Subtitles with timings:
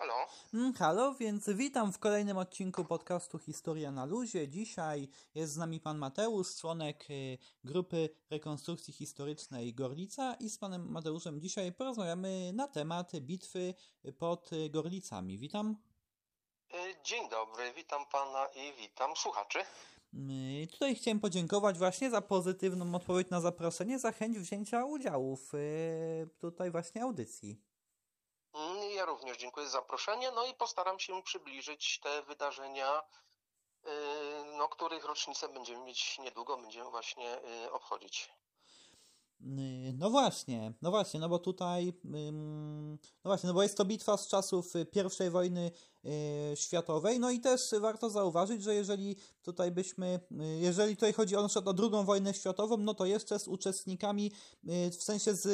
[0.00, 0.26] halo.
[0.54, 4.48] Mm, halo, więc witam w kolejnym odcinku podcastu Historia na Luzie.
[4.48, 10.90] Dzisiaj jest z nami pan Mateusz, członek y, grupy rekonstrukcji historycznej Gorlica i z panem
[10.90, 13.74] Mateuszem dzisiaj porozmawiamy na temat bitwy
[14.18, 15.38] pod Gorlicami.
[15.38, 15.76] Witam.
[16.74, 19.58] Y, Dzień dobry, witam pana i witam słuchaczy.
[20.14, 25.52] Y, Tutaj chciałem podziękować właśnie za pozytywną odpowiedź na zaproszenie, za chęć wzięcia udziału w
[26.38, 27.69] tutaj właśnie audycji.
[29.00, 33.88] Ja również dziękuję za zaproszenie, no i postaram się przybliżyć te wydarzenia, y,
[34.58, 38.30] no, których rocznicę będziemy mieć niedługo, będziemy właśnie y, obchodzić.
[39.40, 44.16] Y, No właśnie, no właśnie, no bo tutaj, no właśnie, no bo jest to bitwa
[44.16, 44.72] z czasów
[45.26, 45.70] I wojny
[46.54, 50.20] światowej, no i też warto zauważyć, że jeżeli tutaj byśmy,
[50.60, 54.32] jeżeli tutaj chodzi o na o drugą wojnę światową, no to jeszcze z uczestnikami,
[54.98, 55.46] w sensie z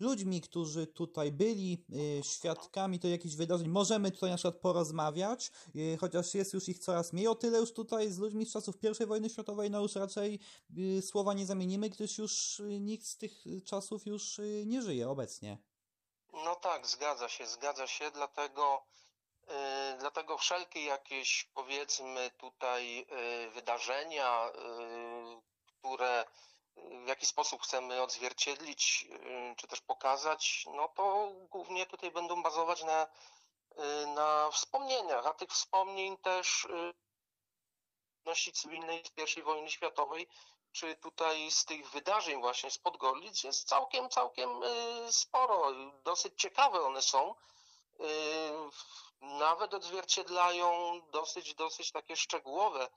[0.00, 1.84] ludźmi, którzy tutaj byli
[2.20, 6.78] y, świadkami to jakichś wydarzeń, możemy tutaj na przykład porozmawiać, y, chociaż jest już ich
[6.78, 9.94] coraz mniej, o tyle już tutaj z ludźmi z czasów I wojny światowej, no już
[9.94, 10.40] raczej
[10.78, 15.58] y, słowa nie zamienimy, gdyż już nikt z tych czasów już nie żyje obecnie.
[16.32, 18.82] No tak, zgadza się, zgadza się, dlatego,
[19.98, 23.06] dlatego wszelkie jakieś powiedzmy tutaj
[23.54, 24.50] wydarzenia,
[25.66, 26.24] które
[26.76, 32.84] w jakiś sposób chcemy odzwierciedlić, y, czy też pokazać, no to głównie tutaj będą bazować
[32.84, 36.94] na, y, na wspomnieniach, a tych wspomnień też y,
[38.18, 40.28] ludności cywilnej z I wojny światowej,
[40.72, 44.50] czy tutaj z tych wydarzeń właśnie z Podgorlic jest całkiem, całkiem
[45.10, 45.72] sporo.
[46.04, 47.34] Dosyć ciekawe one są.
[49.20, 52.88] Nawet odzwierciedlają dosyć, dosyć takie szczegółowe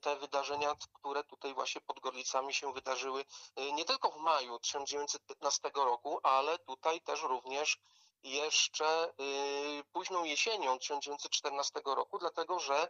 [0.00, 3.24] te wydarzenia, które tutaj właśnie pod Gorlicami się wydarzyły
[3.58, 7.78] y, nie tylko w maju 1915 roku, ale tutaj też również
[8.22, 12.88] jeszcze y, późną jesienią 1914 roku, dlatego że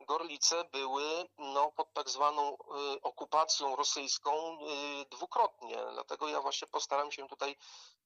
[0.00, 2.56] Gorlice były no, pod tak zwaną y,
[3.02, 5.78] okupacją rosyjską y, dwukrotnie.
[5.92, 7.56] Dlatego ja właśnie postaram się tutaj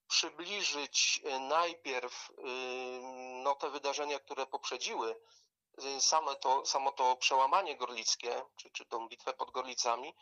[0.08, 2.34] przybliżyć y, najpierw y,
[3.42, 5.16] no, te wydarzenia, które poprzedziły y,
[6.00, 10.14] same to, samo to przełamanie gorlickie, czy, czy tą bitwę pod Gorlicami,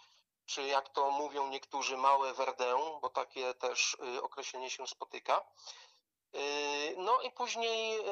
[0.46, 5.44] czy jak to mówią niektórzy małe Verdun, bo takie też y, określenie się spotyka.
[6.34, 8.02] Y, No i później y,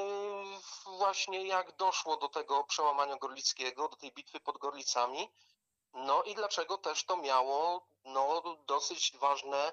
[0.87, 5.29] właśnie jak doszło do tego przełamania gorlickiego, do tej bitwy pod Gorlicami,
[5.93, 9.73] no i dlaczego też to miało no, dosyć ważne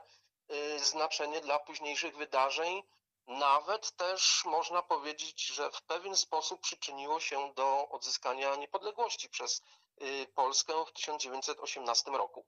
[0.52, 2.84] y, znaczenie dla późniejszych wydarzeń.
[3.30, 9.62] Nawet też można powiedzieć, że w pewien sposób przyczyniło się do odzyskania niepodległości przez
[10.02, 12.46] y, Polskę w 1918 roku.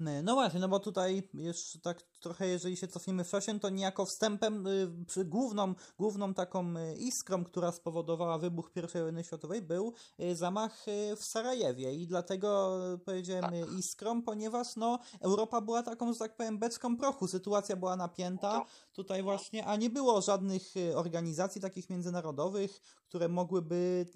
[0.00, 3.68] Y, No właśnie, no bo tutaj już tak trochę, jeżeli się cofniemy w czasie, to
[3.70, 9.62] niejako wstępem, y, przy główną, główną taką y, iskrą, która spowodowała wybuch I wojny światowej,
[9.62, 9.92] był
[10.32, 10.84] zamach
[11.16, 11.94] w Sarajewie.
[11.94, 17.28] I dlatego powiedziałem y, iskrą, ponieważ no, Europa była taką, że tak powiem, beczką prochu,
[17.28, 18.64] sytuacja była napięta.
[18.92, 20.62] Tutaj właśnie, a nie było żadnych
[20.94, 24.06] organizacji takich międzynarodowych, które mogłyby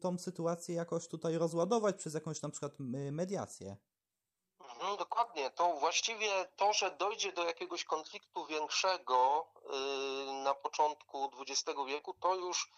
[0.00, 2.78] tą sytuację jakoś tutaj rozładować przez jakąś na przykład
[3.12, 3.76] mediację.
[4.80, 5.50] Mhm, dokładnie.
[5.50, 9.46] To właściwie to, że dojdzie do jakiegoś konfliktu większego
[10.28, 12.70] y, na początku XX wieku, to już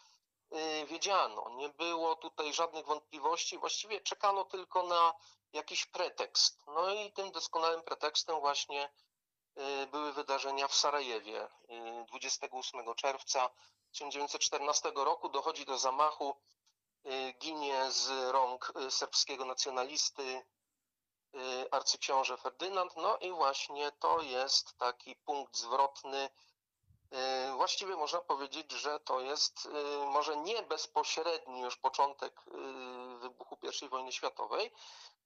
[0.52, 1.50] y, wiedziano.
[1.50, 3.58] Nie było tutaj żadnych wątpliwości.
[3.58, 5.14] Właściwie czekano tylko na
[5.52, 6.66] jakiś pretekst.
[6.66, 8.90] No i tym doskonałym pretekstem właśnie
[9.58, 11.44] y, były wydarzenia w Sarajewie.
[11.44, 11.48] Y,
[12.08, 13.50] 28 czerwca
[13.92, 16.36] 1914 roku dochodzi do zamachu.
[17.38, 20.42] Ginie z rąk serbskiego nacjonalisty
[21.70, 22.96] arcyksiąże Ferdynand.
[22.96, 26.28] No i właśnie to jest taki punkt zwrotny.
[27.12, 33.58] Y, Właściwie można powiedzieć, że to jest y, może nie bezpośredni już początek y, wybuchu
[33.82, 34.72] I wojny światowej,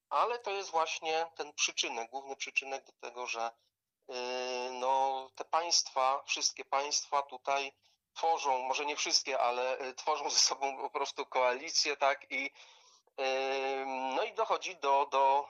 [0.08, 3.50] ale to jest właśnie ten przyczynek, główny przyczynek do tego, że
[4.10, 4.12] y,
[4.72, 7.72] no, te państwa, wszystkie państwa tutaj
[8.14, 12.50] tworzą, może nie wszystkie, ale y, tworzą ze sobą po prostu koalicję, tak, i
[14.16, 15.48] No i dochodzi do, do,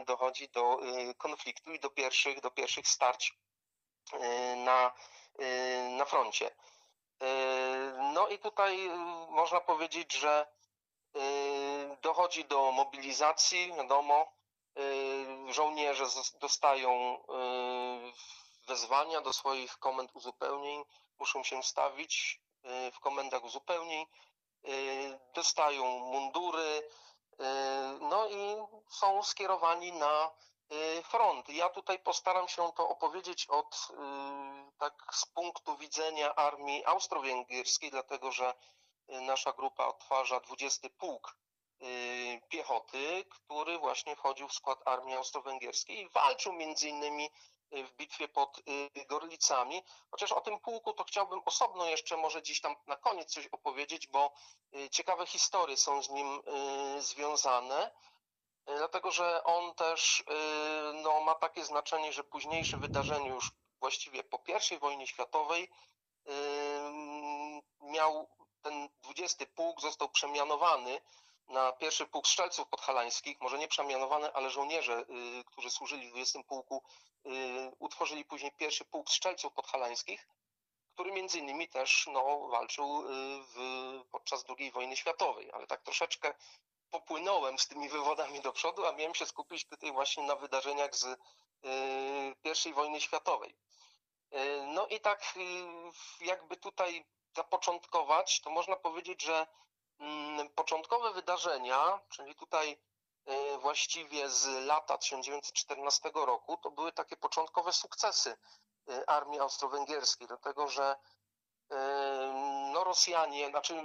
[0.00, 0.80] y, dochodzi do
[1.10, 3.34] y, konfliktu i do pierwszych, do pierwszych starć
[4.14, 4.92] y, na,
[5.90, 6.50] na froncie.
[8.14, 8.90] No i tutaj
[9.28, 10.46] można powiedzieć, że
[12.02, 14.32] dochodzi do mobilizacji, wiadomo,
[15.48, 16.04] żołnierze
[16.40, 17.18] dostają
[18.66, 20.84] wezwania do swoich komend uzupełnień,
[21.18, 22.40] muszą się stawić
[22.92, 24.06] w komendach uzupełnień,
[25.34, 26.82] dostają mundury,
[27.32, 27.44] y,
[28.00, 28.56] no i
[28.90, 30.30] są skierowani na
[30.72, 31.48] y, front.
[31.48, 33.94] Ja tutaj postaram się to opowiedzieć od y,
[34.78, 38.54] tak z punktu widzenia armii austro-węgierskiej, dlatego że
[39.08, 41.36] y, nasza grupa odtwarza 20 pułk
[42.48, 47.30] piechoty, który właśnie wchodził w skład armii austro-węgierskiej i walczył między innymi
[47.72, 48.62] w bitwie pod
[49.08, 49.82] Gorlicami.
[50.10, 54.06] Chociaż o tym pułku to chciałbym osobno jeszcze może dziś tam na koniec coś opowiedzieć,
[54.06, 54.32] bo
[54.90, 56.40] ciekawe historie są z nim
[56.98, 57.90] związane.
[58.68, 60.24] Y, dlatego że on też y,
[61.02, 66.30] no, ma takie znaczenie, że późniejsze wydarzenie już właściwie po I wojnie światowej y,
[67.80, 68.28] miał
[68.62, 71.00] ten 20 pułk został przemianowany
[71.50, 75.04] na pierwszy pułk strzelców podhalańskich, może nie przemianowany, ale żołnierze,
[75.46, 76.82] którzy służyli w 20 pułku,
[77.78, 80.28] utworzyli później pierwszy pułk strzelców podhalańskich,
[80.94, 83.04] który między innymi też no, walczył
[83.54, 83.54] w,
[84.10, 86.34] podczas II wojny światowej, ale tak troszeczkę
[86.90, 91.04] popłynąłem z tymi wywodami do przodu, a miałem się skupić tutaj właśnie na wydarzeniach z
[91.04, 93.54] y, I wojny światowej.
[94.34, 97.04] Y, no i tak y, jakby tutaj
[97.36, 99.46] zapoczątkować, to można powiedzieć, że
[100.54, 102.78] początkowe wydarzenia, czyli tutaj
[103.60, 108.36] właściwie z lata 1914 roku, to były takie początkowe sukcesy
[109.06, 110.96] armii austro-węgierskiej, dlatego że
[112.72, 113.82] no Rosjanie, znaczy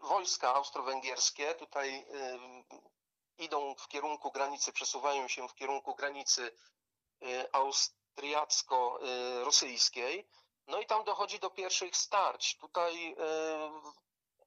[0.00, 2.06] wojska austro-węgierskie tutaj
[3.38, 6.56] idą w kierunku granicy, przesuwają się w kierunku granicy
[7.52, 10.28] austriacko-rosyjskiej.
[10.66, 12.56] No i tam dochodzi do pierwszych starć.
[12.56, 13.16] Tutaj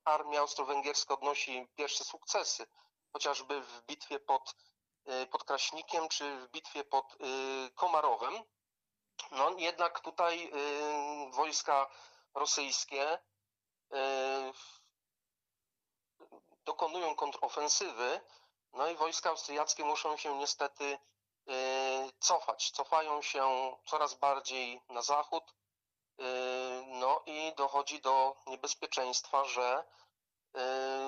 [0.05, 2.67] armia austro-węgierska odnosi pierwsze sukcesy,
[3.13, 4.55] chociażby w bitwie pod,
[5.07, 7.17] y, pod Kraśnikiem czy w bitwie pod
[7.75, 8.33] Komarowem.
[9.31, 10.51] No jednak tutaj
[11.31, 11.87] wojska
[12.33, 13.19] rosyjskie
[16.65, 18.21] dokonują kontrofensywy,
[18.73, 20.99] no i wojska austriackie muszą się niestety y,
[22.19, 22.71] cofać.
[22.71, 25.43] Cofają się coraz bardziej na zachód,
[26.19, 26.23] y,
[26.87, 29.83] no i dochodzi do niebezpieczeństwa, że
[30.55, 30.59] y,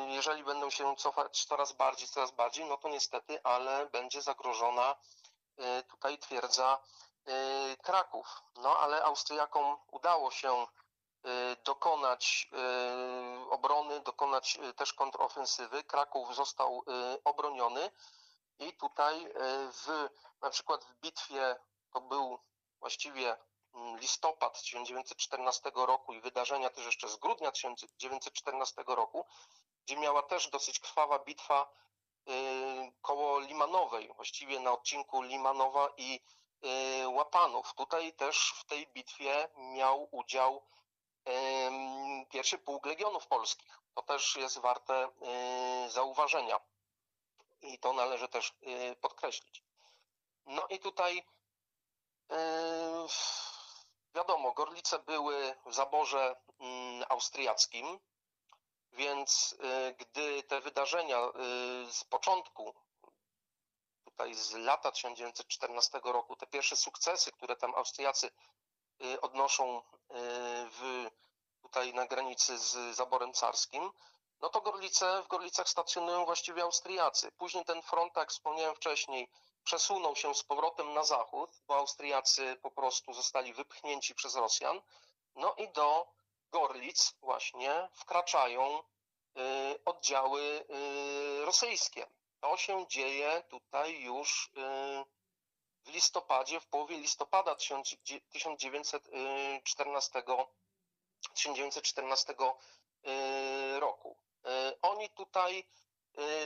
[0.07, 4.95] jeżeli będą się cofać coraz bardziej, coraz bardziej, no to niestety, ale będzie zagrożona
[5.89, 6.79] tutaj twierdza
[7.81, 8.43] Kraków.
[8.55, 10.67] No ale Austriakom udało się
[11.25, 15.83] Y, dokonać y, obrony, dokonać y, też kontrofensywy.
[15.83, 16.83] Kraków został
[17.23, 17.91] obroniony
[18.59, 19.33] i tutaj
[19.71, 20.09] w,
[20.41, 21.55] na przykład w bitwie,
[21.93, 22.39] to był
[22.79, 23.37] właściwie
[23.99, 29.25] listopad 1914 roku i wydarzenia też jeszcze z grudnia 1914 roku,
[29.85, 31.69] gdzie miała też dosyć krwawa bitwa
[33.01, 36.19] koło Limanowej, właściwie na odcinku Limanowa i
[37.07, 37.73] Łapanów.
[37.73, 40.61] Tutaj też w tej bitwie miał udział
[42.29, 43.79] pierwszy pułk Legionów Polskich.
[43.93, 45.07] To też jest warte
[45.85, 46.59] y, zauważenia
[47.61, 49.63] i to należy też y, podkreślić.
[50.45, 51.17] No i tutaj
[52.31, 52.35] y,
[54.15, 57.99] wiadomo, Gorlice były w zaborze mm, austriackim,
[58.91, 59.55] więc
[59.97, 61.19] gdy te wydarzenia
[61.91, 62.73] z początku,
[64.03, 68.31] tutaj z lata 1914 roku, te pierwsze sukcesy, które tam Austriacy
[69.01, 69.81] Y, odnoszą y,
[70.69, 71.09] w,
[71.61, 73.91] tutaj na granicy z zaborem carskim,
[74.41, 77.31] no to Gorlice, w Gorlicach stacjonują właściwie Austriacy.
[77.31, 79.27] Później ten front, tak jak wspomniałem wcześniej,
[79.65, 84.81] przesunął się z powrotem na zachód, bo Austriacy po prostu zostali wypchnięci przez Rosjan.
[85.35, 86.07] No i do
[86.51, 88.83] Gorlic właśnie wkraczają y,
[89.85, 90.65] oddziały
[91.45, 92.07] rosyjskie.
[92.39, 94.51] To się dzieje tutaj już
[95.85, 100.23] w listopadzie, w połowie listopada 1914,
[101.33, 102.35] 1914 y,
[103.79, 104.17] roku.
[104.45, 105.63] Y, oni tutaj, y,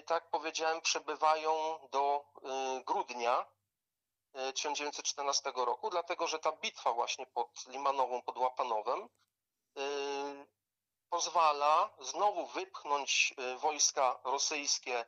[0.06, 2.26] tak powiedziałem, przebywają do
[2.86, 3.46] grudnia
[4.32, 9.10] 1914 roku, dlatego że ta bitwa właśnie pod Limanową, pod Łapanowem
[11.10, 15.06] pozwala znowu wypchnąć wojska rosyjskie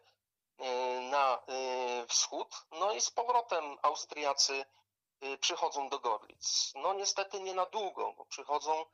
[1.02, 1.40] na
[2.08, 4.66] wschód, no i z powrotem Austriacy
[5.40, 6.72] przychodzą do Gorlic.
[6.76, 8.86] No niestety nie na długo, bo przychodzą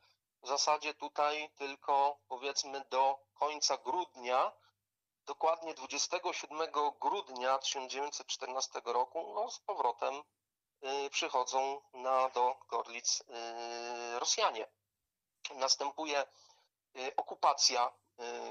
[0.42, 4.52] w zasadzie tutaj tylko powiedzmy do końca grudnia,
[5.28, 6.58] dokładnie 27
[7.00, 10.22] grudnia 1914 roku, no z powrotem
[11.10, 13.22] przychodzą na, do Gorlic
[14.18, 14.66] Rosjanie.
[15.54, 16.24] Następuje
[17.16, 17.92] okupacja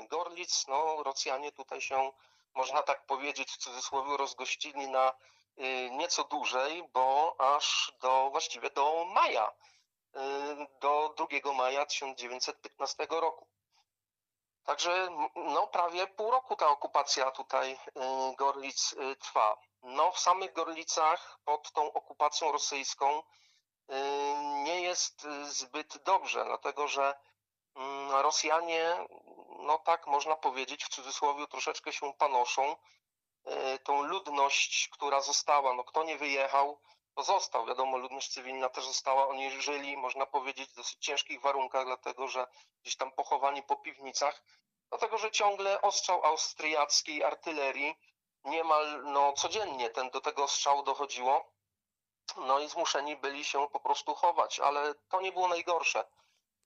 [0.10, 2.12] Gorlic, no Rosjanie tutaj się
[2.57, 5.13] można tak powiedzieć w cudzysłowie, rozgościli na
[5.57, 10.19] y, nieco dłużej, bo aż do właściwie do maja, y,
[10.81, 13.48] do 2 maja 1915 roku.
[14.67, 17.79] Także no, prawie pół roku ta okupacja tutaj y,
[18.38, 19.57] Gorlic trwa.
[19.83, 23.24] no w samych Gorlicach pod tą okupacją rosyjską
[24.63, 27.19] nie jest zbyt dobrze, dlatego że
[27.75, 29.07] mm, Rosjanie,
[29.59, 32.75] no tak można powiedzieć, w cudzysłowie troszeczkę się panoszą.
[33.83, 36.79] Tą ludność, która została, no kto nie wyjechał,
[37.17, 37.65] to został.
[37.65, 39.27] Wiadomo, ludność cywilna też została.
[39.27, 42.47] Oni żyli, można powiedzieć, w dosyć ciężkich warunkach, dlatego że
[42.81, 44.43] gdzieś tam pochowani po piwnicach,
[44.89, 47.95] dlatego że ciągle ostrzał austriackiej artylerii
[48.43, 51.51] niemal no, codziennie ten, do tego ostrzału dochodziło.
[52.38, 56.05] No i zmuszeni byli się po prostu chować, ale to nie było najgorsze.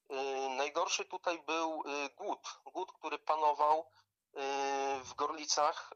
[0.09, 2.59] Yy, najgorszy tutaj był yy, głód.
[2.65, 3.91] Głód, który panował
[4.33, 4.41] yy,
[5.03, 5.93] w Gorlicach.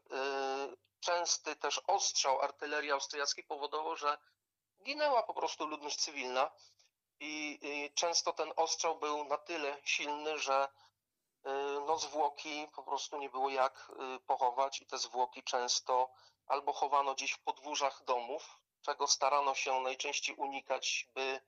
[1.00, 4.18] Częsty też ostrzał artylerii austriackiej powodował, że
[4.86, 6.50] ginęła po prostu ludność cywilna
[7.20, 10.68] i, i często ten ostrzał był na tyle silny, że
[11.46, 11.50] y,
[11.86, 16.10] no, zwłoki po prostu nie było jak y, pochować i te zwłoki często
[16.46, 21.40] albo chowano gdzieś w podwórzach domów, czego starano się najczęściej unikać, by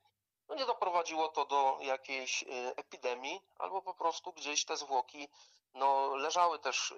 [0.47, 5.27] no, nie doprowadziło to do jakiejś y, epidemii, albo po prostu gdzieś te zwłoki
[5.73, 6.93] no, leżały też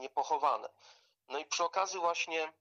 [0.00, 0.68] niepochowane.
[1.28, 2.52] No i przy okazji właśnie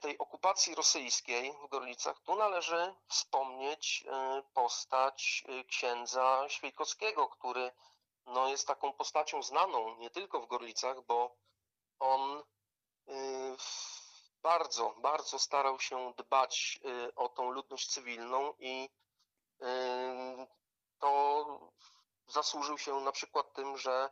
[0.00, 7.72] tej okupacji rosyjskiej w Gorlicach, tu należy wspomnieć y, postać y, księdza Świejkowskiego, który
[8.26, 11.36] no, jest taką postacią znaną nie tylko w Gorlicach, bo
[11.98, 12.42] on
[14.42, 16.80] bardzo, bardzo starał się dbać
[17.16, 18.88] o tą ludność cywilną i
[20.98, 21.46] to
[22.26, 24.10] zasłużył się na przykład tym, że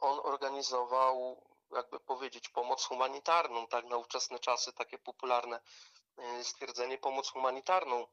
[0.00, 5.60] on organizował jakby powiedzieć, pomoc humanitarną, tak, na ówczesne czasy takie popularne
[6.16, 8.06] e, stwierdzenie, pomoc humanitarną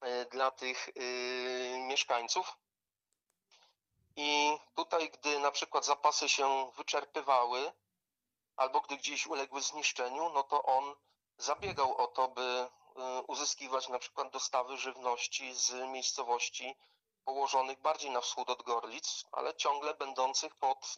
[0.00, 0.92] e, dla tych e,
[1.78, 2.56] mieszkańców.
[4.16, 7.72] I tutaj, gdy na przykład zapasy się wyczerpywały,
[8.56, 10.94] albo gdy gdzieś uległy zniszczeniu, no to on
[11.38, 12.66] zabiegał o to, by
[13.28, 16.76] uzyskiwać na przykład dostawy żywności z miejscowości
[17.24, 20.96] położonych bardziej na wschód od Gorlic, ale ciągle będących pod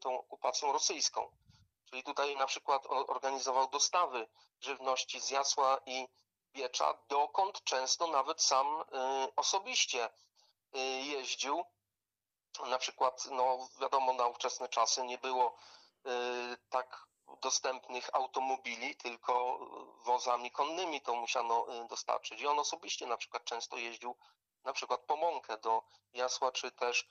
[0.00, 1.30] tą okupacją rosyjską.
[1.90, 4.28] Czyli tutaj na przykład organizował dostawy
[4.60, 6.08] żywności z Jasła i
[6.52, 8.84] Biecza, dokąd często nawet sam y,
[9.36, 10.08] osobiście
[10.76, 11.64] y, jeździł.
[12.66, 15.56] Na przykład, no wiadomo, na ówczesne czasy nie było
[16.06, 16.10] y,
[16.68, 17.06] tak
[17.42, 19.58] dostępnych automobili, tylko
[20.04, 22.40] wozami konnymi to musiano dostarczyć.
[22.40, 24.16] I on osobiście na przykład często jeździł
[24.66, 27.08] na przykład po mąkę do Jasła, czy też,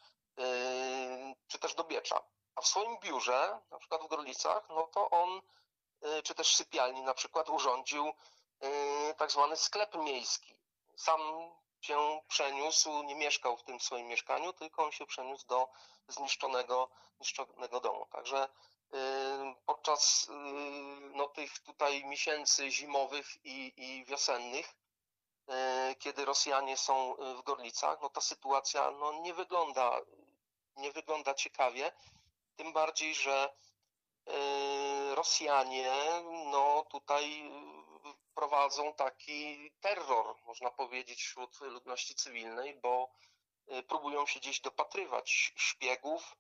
[1.48, 2.22] czy też do Biecza.
[2.56, 5.42] A w swoim biurze, na przykład w Gorlicach, no to on,
[6.04, 8.14] y, czy też w sypialni na przykład urządził y,
[9.18, 10.56] tak zwany sklep miejski.
[10.96, 11.22] Sam
[11.82, 15.68] się przeniósł, nie mieszkał w tym swoim mieszkaniu, tylko on się przeniósł do
[16.08, 16.90] zniszczonego,
[17.20, 18.08] zniszczonego domu.
[18.12, 18.98] Także y,
[19.66, 20.28] podczas
[21.14, 24.76] no, tych tutaj miesięcy zimowych i, i wiosennych,
[26.00, 30.02] kiedy Rosjanie są w Gorlicach, no ta sytuacja no, nie wygląda
[30.78, 31.92] nie wygląda ciekawie.
[32.56, 33.54] Tym bardziej, że
[34.28, 35.94] e, Rosjanie
[36.52, 37.52] no, tutaj
[38.36, 43.10] prowadzą taki terror, można powiedzieć, wśród ludności cywilnej, bo
[43.68, 46.38] e, próbują się gdzieś dopatrywać szpiegów,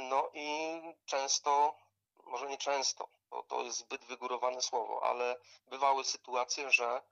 [0.00, 1.76] no i często,
[2.24, 5.36] może nie często, to, to jest zbyt wygórowane słowo, ale
[5.66, 7.02] bywały sytuacje, że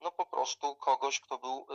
[0.00, 1.66] no po prostu kogoś, kto był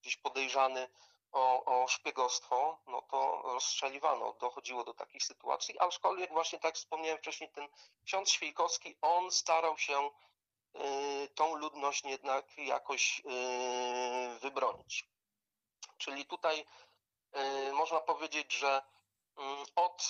[0.00, 0.88] gdzieś podejrzany
[1.32, 4.32] o, o szpiegostwo, no to rozstrzeliwano.
[4.32, 7.68] Dochodziło do takich sytuacji, aczkolwiek właśnie tak wspomniałem wcześniej, ten
[8.04, 10.10] ksiądz Świejkowski, on starał się
[10.74, 15.08] y, tą ludność jednak jakoś y, wybronić.
[15.98, 16.64] Czyli tutaj
[17.68, 18.82] y, można powiedzieć, że
[19.36, 20.08] mm, od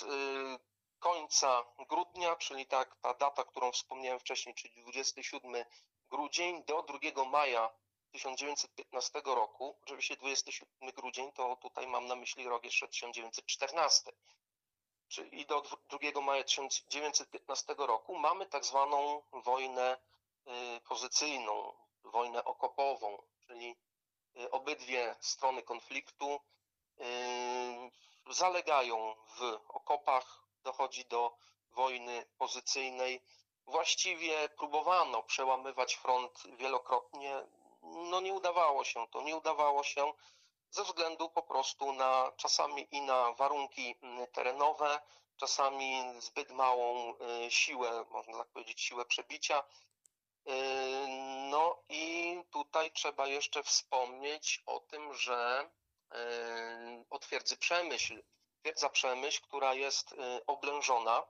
[0.99, 5.65] końca grudnia, czyli tak ta data, którą wspomniałem wcześniej, czyli 27
[6.09, 7.69] grudzień do 2 maja
[8.11, 14.11] 1915 roku, oczywiście 27 grudzień, to tutaj mam na myśli rok jeszcze 1914,
[15.07, 19.97] czyli do 2 maja 1915 roku mamy tak zwaną wojnę
[20.47, 23.75] y, pozycyjną, wojnę okopową, czyli
[24.37, 26.39] y, obydwie strony konfliktu
[26.99, 31.37] y, zalegają w okopach, dochodzi do
[31.71, 33.21] wojny pozycyjnej.
[33.65, 37.43] Właściwie próbowano przełamywać front wielokrotnie,
[37.81, 40.13] no nie udawało się to, nie udawało się
[40.71, 44.99] ze względu po prostu na czasami i na warunki mm, terenowe,
[45.35, 49.63] czasami zbyt małą y, siłę, można tak powiedzieć, siłę przebicia.
[50.47, 50.51] Y,
[51.49, 55.69] no i tutaj trzeba jeszcze wspomnieć o tym, że
[56.13, 58.23] y, o twierdzy Przemyśl,
[58.61, 60.15] twierdza Przemyśl, która jest
[60.47, 61.23] oblężona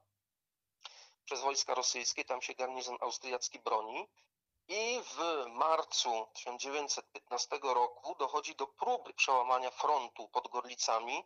[1.26, 4.08] przez wojska rosyjskie, tam się garnizon austriacki broni.
[4.74, 11.24] I w marcu 1915 roku dochodzi do próby przełamania frontu pod Gorlicami,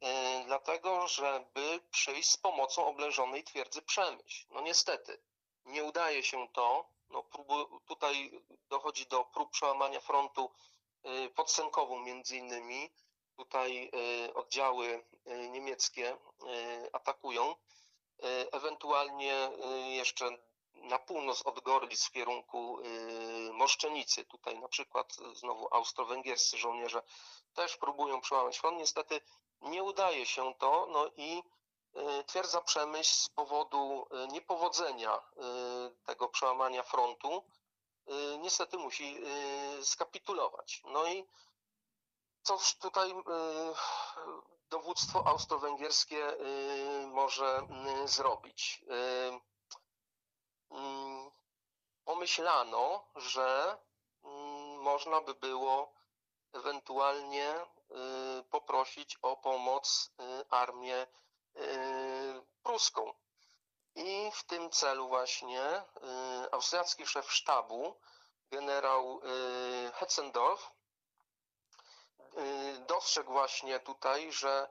[0.00, 0.08] yy,
[0.46, 4.46] dlatego żeby przyjść z pomocą oblężonej twierdzy Przemyśl.
[4.50, 5.20] No niestety,
[5.64, 6.88] nie udaje się to.
[7.10, 10.50] No, próbu, tutaj dochodzi do prób przełamania frontu
[11.04, 12.90] yy, pod Sękową między innymi.
[13.36, 15.04] Tutaj yy, oddziały
[15.50, 16.16] niemieckie
[16.92, 17.54] atakują.
[18.52, 19.50] Ewentualnie
[19.88, 20.30] jeszcze
[20.80, 22.78] na północ od Gorlic w kierunku
[23.52, 24.24] Moszczenicy.
[24.24, 27.02] Tutaj na przykład znowu austro-węgierscy żołnierze
[27.54, 28.78] też próbują przełamać front.
[28.78, 29.20] Niestety
[29.60, 31.42] nie udaje się to, no i
[32.26, 35.20] twierdza Przemyśl z powodu niepowodzenia
[36.04, 37.44] tego przełamania frontu
[38.38, 39.20] niestety musi
[39.82, 40.82] skapitulować.
[40.84, 41.26] No i
[42.42, 43.14] cóż tutaj
[44.68, 46.36] dowództwo austro-węgierskie
[47.06, 47.66] może
[48.04, 48.84] zrobić?
[50.70, 51.30] Mm,
[52.04, 53.78] pomyślano, że
[54.24, 55.92] mm, można by było
[56.52, 61.06] ewentualnie y, poprosić o pomoc y, armię
[61.56, 63.14] y, pruską.
[63.94, 65.82] I w tym celu właśnie
[66.52, 68.00] austriacki szef sztabu,
[68.50, 69.20] generał
[69.94, 70.70] Hetzendorf,
[72.86, 74.68] dostrzegł właśnie tutaj, że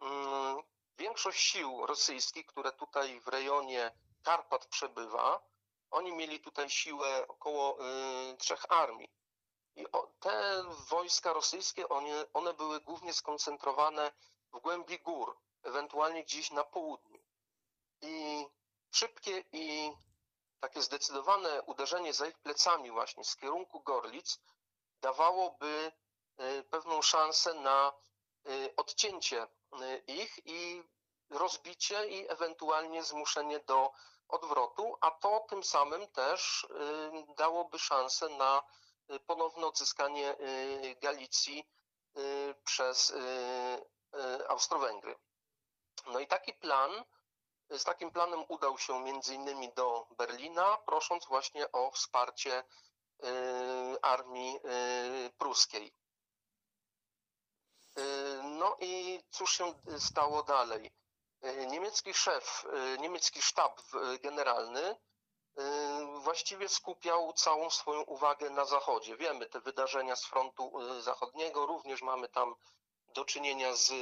[0.00, 0.62] mm,
[0.98, 3.92] większość sił rosyjskich, które tutaj w rejonie
[4.26, 5.40] Karpat przebywa,
[5.90, 7.78] oni mieli tutaj siłę około
[8.32, 9.10] y, trzech armii.
[9.76, 14.12] I o, te wojska rosyjskie, one, one były głównie skoncentrowane
[14.52, 17.20] w głębi gór, ewentualnie gdzieś na południu.
[18.00, 18.46] I
[18.90, 19.92] szybkie i
[20.60, 24.38] takie zdecydowane uderzenie za ich plecami właśnie z kierunku Gorlic
[25.00, 25.92] dawałoby
[26.40, 27.92] y, pewną szansę na
[28.48, 30.82] y, odcięcie y, ich i
[31.30, 33.92] rozbicie i ewentualnie zmuszenie do
[34.28, 38.62] odwrotu, a to tym samym też y, dałoby szansę na
[39.10, 41.68] y, ponowne odzyskanie y, Galicji
[42.64, 43.14] przez
[44.48, 45.14] Austro-Węgry.
[46.06, 47.04] No i taki plan,
[47.70, 52.64] z takim planem udał się między innymi do Berlina, prosząc właśnie o wsparcie
[54.02, 54.60] armii
[55.38, 55.92] pruskiej.
[58.42, 60.90] No i cóż się stało dalej?
[61.42, 64.96] E, niemiecki szef, e, niemiecki sztab e, generalny
[66.18, 69.16] właściwie skupiał całą swoją uwagę na zachodzie.
[69.16, 72.54] Wiemy te wydarzenia z frontu zachodniego, również mamy tam
[73.08, 73.92] do czynienia z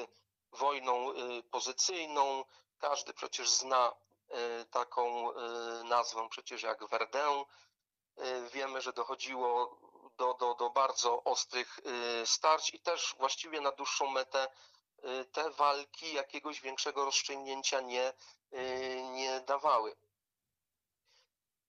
[0.52, 1.12] wojną
[1.50, 2.44] pozycyjną.
[2.78, 3.92] Każdy przecież zna
[4.70, 5.32] taką
[5.84, 7.44] nazwę przecież jak Verdun.
[8.52, 9.78] Wiemy, że dochodziło
[10.16, 11.80] do, do, do bardzo ostrych
[12.24, 14.48] starć i też właściwie na dłuższą metę
[15.32, 18.12] te walki jakiegoś większego rozstrzygnięcia nie,
[18.52, 19.96] y, nie dawały.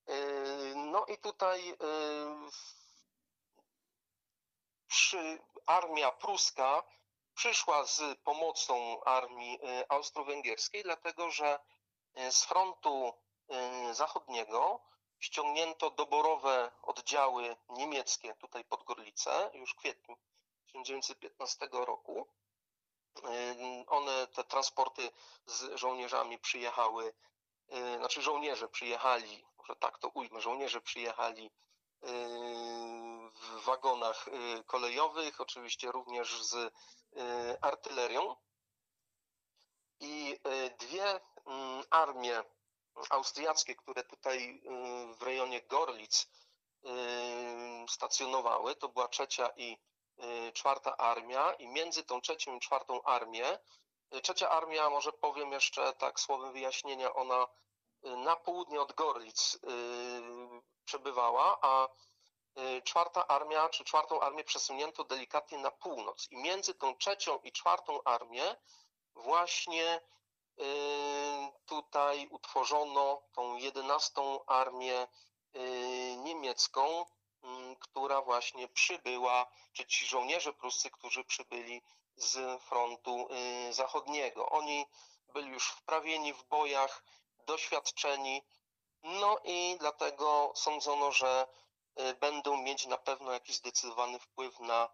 [0.09, 1.77] Y, no i tutaj
[4.87, 6.83] przy, armia pruska
[7.35, 11.59] przyszła z pomocą armii austro-węgierskiej, dlatego że
[12.29, 13.13] z frontu
[13.91, 14.79] zachodniego
[15.19, 20.17] ściągnięto doborowe oddziały niemieckie tutaj pod Gorlicę już w kwietniu
[20.67, 22.27] 1915 roku
[23.87, 25.09] one, te transporty
[25.45, 27.13] z żołnierzami przyjechały,
[27.73, 31.49] y, znaczy żołnierze przyjechali, może tak to ujmę, żołnierze przyjechali y,
[33.33, 36.73] w wagonach y, kolejowych, oczywiście również z
[37.61, 38.35] artylerią.
[39.99, 40.39] I
[40.79, 41.19] dwie
[41.89, 42.43] armie
[43.09, 44.61] austriackie, które tutaj
[45.19, 46.27] w rejonie Gorlic
[47.89, 49.77] stacjonowały, to była trzecia i
[50.53, 53.59] czwarta armia i między tą trzecią i czwartą armię,
[54.15, 57.47] y, trzecia armia, może powiem jeszcze tak słowem wyjaśnienia, ona
[58.05, 59.59] y, na południe od Gorlic
[60.85, 61.87] przebywała, a
[62.83, 66.27] czwarta armia, czy czwartą armię przesunięto delikatnie na północ.
[66.31, 68.55] I między tą trzecią i czwartą armię
[69.15, 70.01] właśnie
[71.65, 75.07] tutaj utworzono tą jedenastą armię
[76.17, 77.05] niemiecką,
[77.79, 81.81] która właśnie przybyła, czy ci żołnierze pruscy, którzy przybyli
[82.15, 83.27] z frontu
[83.69, 84.49] y, zachodniego.
[84.49, 84.85] Oni
[85.33, 87.03] byli już wprawieni w bojach,
[87.39, 88.41] doświadczeni,
[89.03, 91.47] no i dlatego sądzono, że
[91.99, 94.89] y, będą mieć na pewno jakiś zdecydowany wpływ na,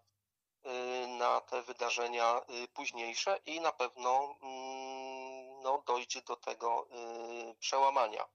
[0.66, 2.40] y, na te wydarzenia
[2.74, 6.86] późniejsze i na pewno mm, no, dojdzie do tego
[7.60, 8.28] przełamania.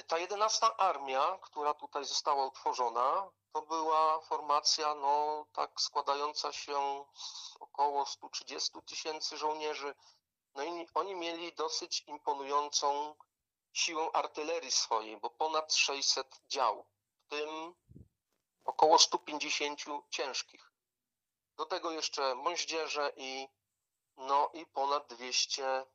[0.00, 7.04] Y, ta jedenasta armia, która tutaj została utworzona, to była formacja no, tak składająca się
[7.14, 9.94] z około 130 tysięcy żołnierzy,
[10.54, 13.14] No i oni mieli dosyć imponującą
[13.72, 17.74] siłę artylerii swojej, bo ponad 600 dział, w tym
[18.64, 20.72] około 150 ciężkich.
[21.56, 23.48] Do tego jeszcze moździerze i
[24.16, 25.86] no i ponad 200,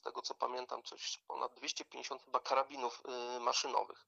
[0.00, 3.02] z tego co pamiętam, coś ponad 250 chyba karabinów
[3.36, 4.06] y, maszynowych.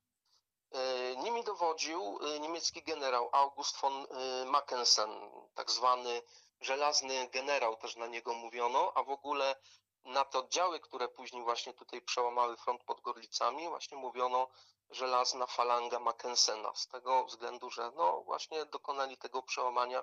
[0.74, 4.06] Y, nimi dowodził y, niemiecki generał August von
[4.46, 5.10] Mackensen,
[5.54, 6.22] tak zwany
[6.60, 9.56] żelazny generał, też na niego mówiono, a w ogóle
[10.04, 14.48] na te oddziały, które później właśnie tutaj przełamały front pod Gorlicami, właśnie mówiono
[14.90, 20.02] żelazna falanga Mackensena, z tego względu, że no właśnie dokonali tego przełamania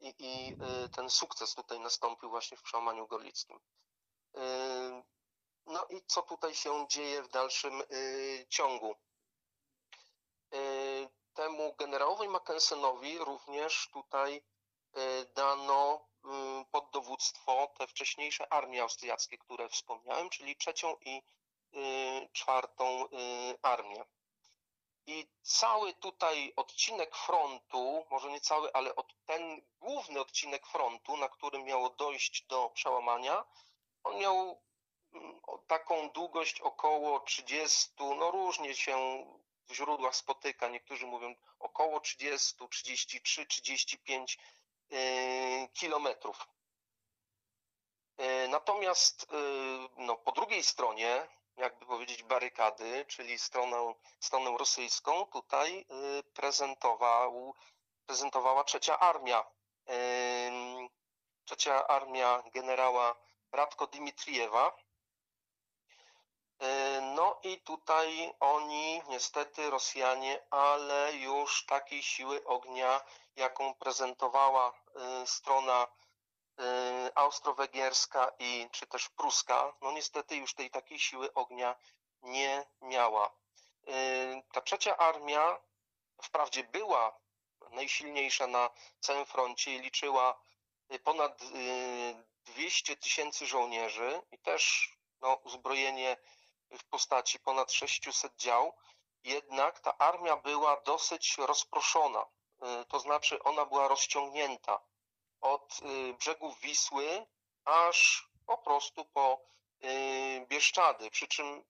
[0.00, 0.56] i, i
[0.96, 3.60] ten sukces tutaj nastąpił właśnie w przełamaniu gorlickim.
[5.68, 8.94] Y, no i co tutaj się dzieje w dalszym y, ciągu?
[11.34, 14.42] Temu generałowi Mackensenowi również tutaj
[15.34, 16.08] dano
[16.70, 21.22] pod dowództwo te wcześniejsze armie austriackie, które wspomniałem, czyli trzecią i
[22.32, 23.08] czwartą
[23.62, 24.04] armię.
[25.06, 28.94] I cały tutaj odcinek frontu, może nie cały, ale
[29.26, 33.44] ten główny odcinek frontu, na którym miało dojść do przełamania,
[34.04, 34.62] on miał
[35.66, 39.26] taką długość około 30, no różnie się
[39.68, 44.38] w źródłach spotyka, niektórzy mówią około 30, 33, 35
[45.72, 46.48] kilometrów.
[48.16, 49.36] E, natomiast e,
[49.96, 57.54] no, po drugiej stronie jakby powiedzieć, barykady, czyli stronę, stronę rosyjską, tutaj y, prezentował,
[58.06, 59.44] prezentowała trzecia armia.
[61.44, 63.14] Trzecia armia generała
[63.52, 64.76] Radko Dimitrijewa.
[66.62, 73.00] Y, no i tutaj oni, niestety Rosjanie, ale już takiej siły ognia,
[73.36, 74.72] jaką prezentowała
[75.22, 75.86] y, strona
[76.60, 81.76] Y, austro-węgierska i czy też pruska, no niestety już tej takiej siły ognia
[82.22, 83.30] nie miała.
[84.52, 85.60] Ta trzecia armia
[86.22, 87.18] wprawdzie była
[87.70, 88.70] najsilniejsza na
[89.00, 90.40] całym froncie i liczyła
[91.04, 91.42] ponad
[92.44, 96.16] 200 tysięcy żołnierzy i też no, uzbrojenie
[96.78, 98.72] w postaci ponad 600 dział,
[99.24, 102.26] jednak ta armia była dosyć rozproszona,
[102.88, 104.80] to znaczy ona była rozciągnięta
[105.42, 107.26] od y, brzegów Wisły
[107.64, 109.40] aż po prostu po
[109.84, 111.10] y, Bieszczady.
[111.10, 111.64] Przy czym,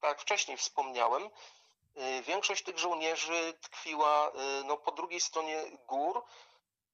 [0.00, 1.22] tak jak wcześniej wspomniałem,
[1.96, 4.32] y, większość tych żołnierzy tkwiła
[4.64, 6.24] no, po drugiej stronie gór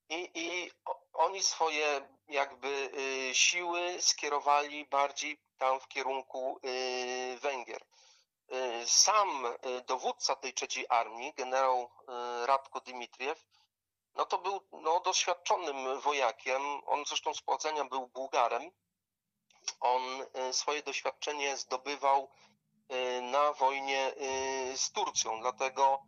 [0.08, 0.70] i, i
[1.12, 2.90] oni swoje jakby
[3.32, 6.60] siły skierowali bardziej tam w kierunku
[7.40, 7.84] Węgier.
[8.86, 9.46] Sam
[9.86, 11.90] dowódca tej trzeciej armii, generał
[12.44, 13.46] Radko Dimitriew,
[14.14, 16.62] no to był no, doświadczonym wojakiem.
[16.86, 18.70] On zresztą z pochodzenia był Bułgarem.
[19.80, 20.02] On
[20.52, 22.30] swoje doświadczenie zdobywał
[23.22, 24.12] na wojnie
[24.76, 26.02] z Turcją, dlatego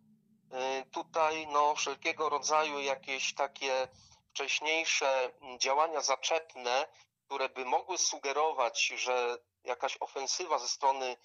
[0.93, 3.89] tutaj no, wszelkiego rodzaju jakieś takie
[4.31, 6.87] wcześniejsze działania zaczepne,
[7.27, 11.17] które by mogły sugerować, że jakaś ofensywa ze strony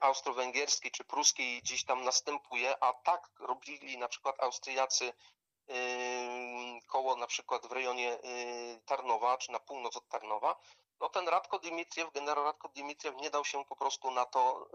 [0.00, 5.12] austro-węgierskiej czy pruskiej gdzieś tam następuje, a tak robili na przykład Austriacy
[6.86, 10.56] koło na przykład w rejonie y, Tarnowa, czy na północ od Tarnowa,
[11.00, 14.68] no ten Radko Dimitriew, generał Radko Dimitriew nie dał się po prostu na to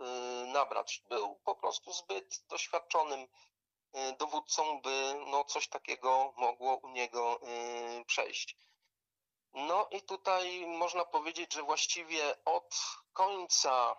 [0.43, 1.03] y, nabrać.
[1.09, 3.27] Był po prostu zbyt doświadczonym y,
[4.19, 7.39] dowódcą, by no coś takiego mogło u niego
[8.05, 8.57] przejść.
[9.53, 12.75] No i tutaj można powiedzieć, że właściwie od
[13.13, 13.95] końca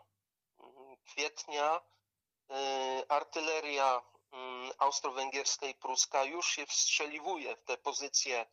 [1.04, 1.80] kwietnia
[3.08, 8.46] artyleria Mm, austro-węgierska i pruska już się wstrzeliwuje w te pozycje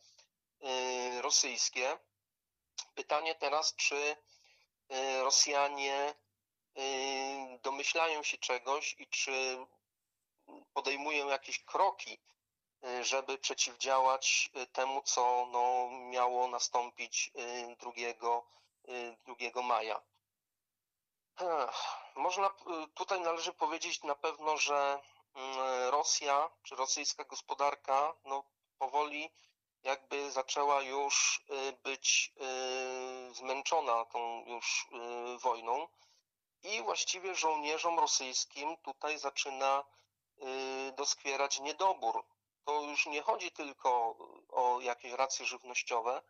[0.62, 1.98] y, rosyjskie.
[2.94, 4.16] Pytanie teraz, czy y,
[5.22, 6.14] Rosjanie
[6.78, 9.66] y, domyślają się czegoś i czy
[10.72, 12.18] podejmują jakieś kroki,
[13.02, 17.30] żeby przeciwdziałać temu, co no, miało nastąpić
[17.78, 17.92] 2,
[19.52, 20.02] 2 maja.
[22.16, 22.50] Można
[22.94, 25.00] tutaj należy powiedzieć na pewno, że
[25.36, 28.44] Mm, Rosja, czy rosyjska gospodarka, no
[28.78, 29.30] powoli
[29.82, 32.32] jakby zaczęła już y, być
[33.30, 35.88] y, zmęczona tą już y, wojną
[36.62, 39.84] i właściwie żołnierzom rosyjskim tutaj zaczyna
[40.96, 42.24] doskwierać niedobór.
[42.66, 44.16] To już nie chodzi tylko
[44.48, 46.22] o jakieś racje żywnościowe,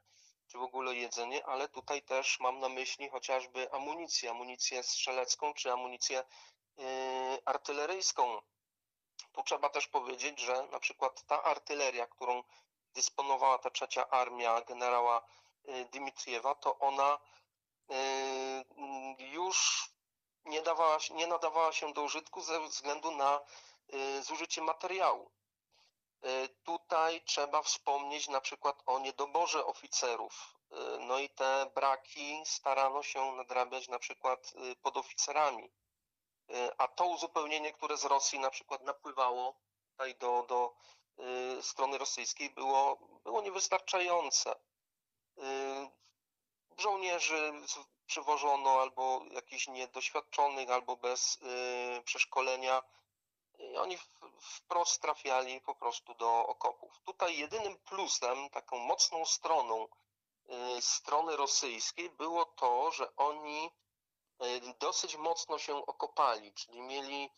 [0.46, 5.72] czy w ogóle jedzenie, ale tutaj też mam na myśli chociażby amunicję, amunicję strzelecką, czy
[5.72, 6.24] amunicję
[7.44, 8.42] artyleryjską
[9.32, 12.42] tu trzeba też powiedzieć, że na przykład ta artyleria, którą
[12.94, 15.22] dysponowała ta trzecia armia generała
[15.68, 17.18] y, Dimitriewa, to ona
[19.18, 19.88] już
[20.44, 23.40] nie, dawała, nie nadawała się do użytku ze względu na
[24.22, 25.30] zużycie materiału.
[26.64, 30.56] Tutaj trzeba wspomnieć na przykład o niedoborze oficerów.
[31.00, 34.52] No i te braki starano się nadrabiać na przykład
[34.82, 35.70] podoficerami.
[36.78, 40.74] A to uzupełnienie, które z Rosji na przykład napływało tutaj do, do
[41.62, 44.54] strony rosyjskiej było, było niewystarczające.
[46.78, 47.52] Żołnierzy
[48.06, 51.38] przywożono albo jakichś niedoświadczonych, albo bez
[52.04, 52.82] przeszkolenia.
[53.58, 53.98] I oni
[54.40, 56.98] wprost trafiali po prostu do okopów.
[57.04, 59.88] Tutaj jedynym plusem, taką mocną stroną
[60.80, 63.70] strony rosyjskiej było to, że oni
[64.78, 67.30] dosyć mocno się okopali, czyli mieli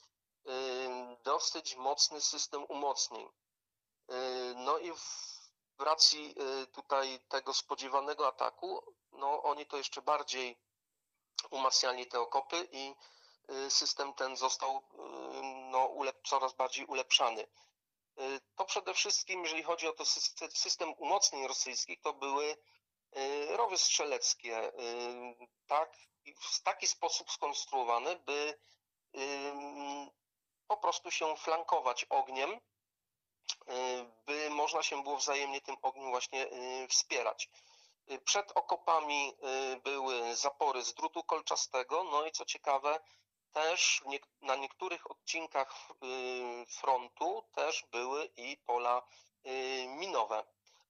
[1.22, 3.28] dosyć mocny system umocnień.
[4.56, 4.92] No i
[5.78, 6.34] w racji
[6.72, 10.58] tutaj tego spodziewanego ataku, no oni to jeszcze bardziej
[11.50, 12.94] umacniali te okopy i
[13.68, 14.82] system ten został
[15.68, 17.46] no, coraz bardziej ulepszany.
[18.56, 20.04] To przede wszystkim, jeżeli chodzi o to
[20.54, 22.56] system umocnień rosyjskich, to były
[23.48, 24.72] rowy strzeleckie,
[25.66, 25.96] tak,
[26.40, 28.58] w taki sposób skonstruowane, by
[30.66, 32.60] po prostu się flankować ogniem,
[34.26, 36.46] by można się było wzajemnie tym ogniem właśnie
[36.88, 37.48] wspierać.
[38.24, 39.36] Przed okopami
[39.82, 43.00] były zapory z drutu kolczastego, no i co ciekawe,
[43.52, 44.02] też
[44.40, 45.74] na niektórych odcinkach
[46.68, 49.02] frontu też były i pola
[49.86, 50.44] minowe.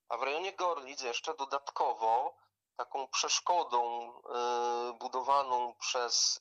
[0.08, 2.34] A w rejonie Gorlic jeszcze dodatkowo
[2.76, 4.12] taką przeszkodą
[4.98, 6.40] budowaną przez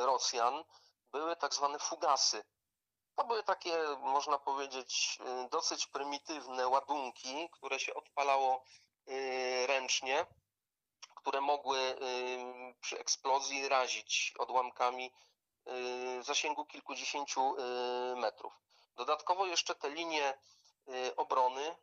[0.00, 0.64] Rosjan
[1.12, 2.44] były tak zwane fugasy.
[3.14, 5.18] To były takie, można powiedzieć,
[5.50, 8.64] dosyć prymitywne ładunki, które się odpalało
[9.66, 10.26] ręcznie,
[11.16, 11.98] które mogły
[12.80, 15.12] przy eksplozji razić odłamkami
[16.20, 17.54] zasięgu kilkudziesięciu
[18.16, 18.52] metrów.
[18.96, 20.38] Dodatkowo jeszcze te linie
[21.16, 21.76] obrony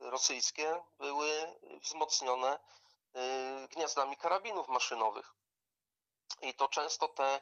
[0.00, 2.58] rosyjskie były wzmocnione
[3.70, 5.34] gniazdami karabinów maszynowych.
[6.42, 7.40] I to często te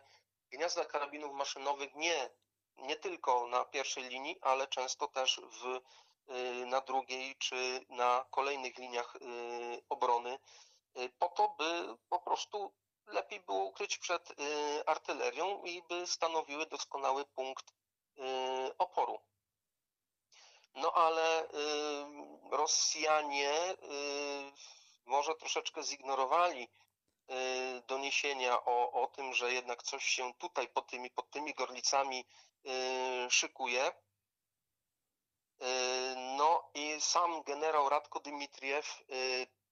[0.50, 2.30] gniazda karabinów maszynowych nie,
[2.76, 5.80] nie tylko na pierwszej linii, ale często też w,
[6.66, 9.16] na drugiej czy na kolejnych liniach
[9.88, 10.38] obrony,
[11.18, 12.72] po to, by po prostu
[13.06, 14.28] lepiej było ukryć przed
[14.86, 17.72] artylerią i by stanowiły doskonały punkt
[18.78, 19.20] oporu.
[20.74, 21.48] No ale
[22.50, 23.52] Rosjanie
[25.04, 26.68] może troszeczkę zignorowali
[27.86, 32.24] doniesienia o, o tym, że jednak coś się tutaj pod tymi, pod tymi gorlicami
[33.28, 33.92] szykuje.
[36.16, 39.04] No i sam generał Radko Dymitriew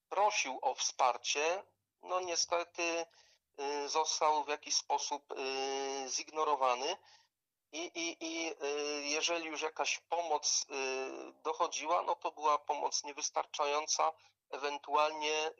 [0.08, 1.62] prosił o wsparcie.
[2.08, 3.06] No niestety
[3.86, 5.34] został w jakiś sposób
[6.06, 6.96] zignorowany.
[7.72, 8.54] I, i, I
[9.10, 10.66] jeżeli już jakaś pomoc
[11.42, 14.12] dochodziła, no to była pomoc niewystarczająca,
[14.50, 15.50] ewentualnie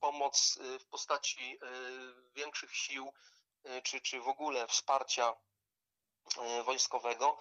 [0.00, 1.58] pomoc w postaci
[2.34, 3.12] większych sił,
[3.82, 5.34] czy, czy w ogóle wsparcia
[6.64, 7.38] wojskowego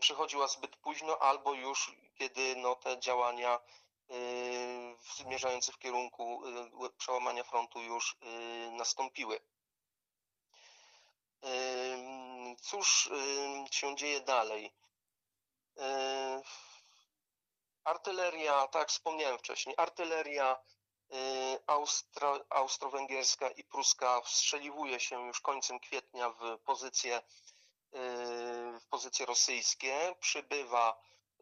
[0.00, 3.60] przychodziła zbyt późno, albo już kiedy no, te działania
[5.16, 6.42] zmierzające w kierunku
[6.98, 8.16] przełamania frontu już
[8.72, 9.40] nastąpiły.
[12.60, 13.10] Cóż
[13.70, 14.72] się dzieje dalej?
[17.84, 20.56] Artyleria, tak wspomniałem wcześniej, artyleria
[21.66, 27.22] Austro, austro-węgierska i pruska wstrzeliwuje się już końcem kwietnia w pozycje,
[28.80, 30.14] w pozycje rosyjskie.
[30.20, 31.00] Przybywa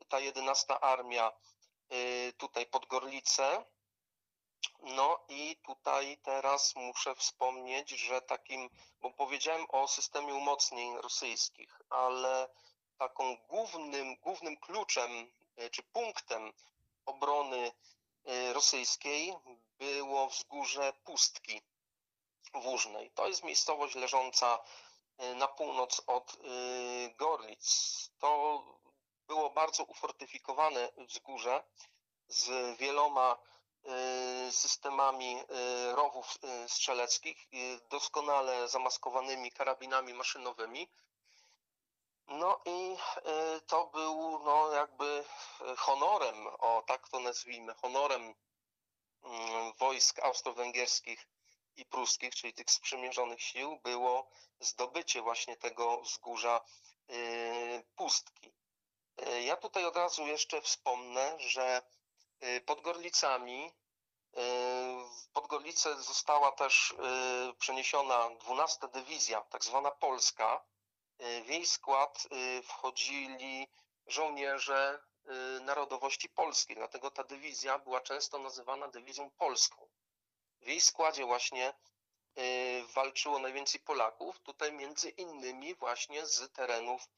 [0.08, 1.32] ta 11 armia
[2.38, 3.64] tutaj pod Gorlicę.
[4.82, 12.48] No i tutaj teraz muszę wspomnieć, że takim, bo powiedziałem o systemie umocnień rosyjskich, ale
[12.98, 15.32] taką głównym, głównym kluczem
[15.70, 16.52] czy punktem
[17.06, 17.72] obrony
[18.52, 19.34] rosyjskiej
[19.78, 21.62] było wzgórze Pustki
[22.54, 23.10] Wóżnej.
[23.10, 24.58] To jest miejscowość leżąca
[25.34, 26.36] na północ od
[27.16, 28.10] Gorlic.
[28.18, 28.62] To
[29.32, 31.64] było bardzo ufortyfikowane wzgórze
[32.28, 33.38] z wieloma
[34.50, 35.42] systemami
[35.94, 37.48] rowów strzeleckich,
[37.90, 40.88] doskonale zamaskowanymi karabinami maszynowymi.
[42.28, 42.96] No i
[43.66, 45.24] to był no, jakby
[45.78, 48.34] honorem, o tak to nazwijmy, honorem
[49.78, 51.28] wojsk austro-węgierskich
[51.76, 56.60] i pruskich, czyli tych sprzymierzonych sił, było zdobycie właśnie tego wzgórza
[57.96, 58.61] pustki.
[59.40, 61.82] Ja tutaj od razu jeszcze wspomnę, że
[62.66, 63.72] pod Gorlicami
[64.34, 66.94] W Podgorlice została też
[67.58, 70.64] przeniesiona 12 dywizja, tak zwana polska.
[71.18, 72.28] W jej skład
[72.64, 73.68] wchodzili
[74.06, 75.02] żołnierze
[75.60, 79.88] narodowości polskiej, dlatego ta dywizja była często nazywana dywizją polską.
[80.60, 81.74] W jej składzie właśnie
[82.94, 87.08] walczyło najwięcej Polaków, tutaj między innymi właśnie z terenów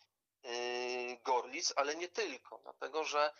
[1.22, 3.34] Gorlic, ale nie tylko, dlatego że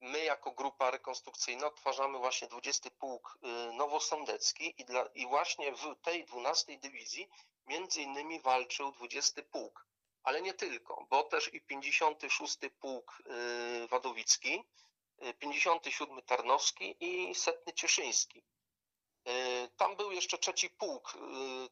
[0.00, 3.38] my jako grupa rekonstrukcyjna odtwarzamy właśnie 20 Pułk
[3.72, 7.28] Nowosądecki i, dla, i właśnie w tej 12 dywizji
[7.66, 9.86] między innymi walczył 20 Pułk,
[10.22, 13.22] ale nie tylko, bo też i 56 Pułk
[13.90, 14.64] Wadowicki,
[15.38, 18.44] 57 Tarnowski i setny Cieszyński.
[19.76, 21.12] Tam był jeszcze trzeci pułk,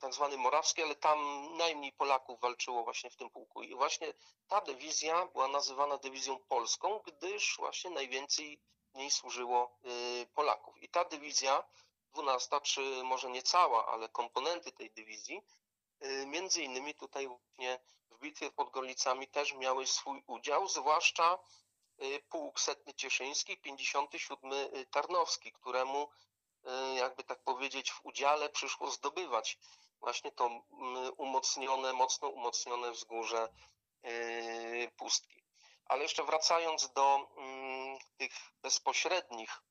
[0.00, 3.62] tak zwany Morawski, ale tam najmniej Polaków walczyło właśnie w tym pułku.
[3.62, 4.14] I właśnie
[4.48, 8.60] ta dywizja była nazywana dywizją polską, gdyż właśnie najwięcej
[8.94, 9.78] w niej służyło
[10.34, 10.82] Polaków.
[10.82, 11.64] I ta dywizja,
[12.12, 15.42] 12, czy może nie cała, ale komponenty tej dywizji,
[16.26, 21.38] między innymi tutaj właśnie w bitwie pod Gorlicami też miały swój udział, zwłaszcza
[22.28, 24.52] pułk setny Cieszyński, 57
[24.90, 26.08] Tarnowski, któremu
[26.96, 29.58] jakby tak powiedzieć, w udziale przyszło zdobywać
[30.00, 30.50] właśnie to
[31.16, 33.48] umocnione, mocno umocnione wzgórze
[34.96, 35.44] pustki.
[35.86, 37.28] Ale jeszcze wracając do
[38.16, 39.62] tych bezpośrednich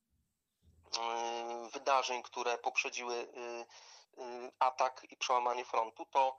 [1.72, 3.28] wydarzeń, które poprzedziły
[4.58, 6.36] atak i przełamanie frontu, to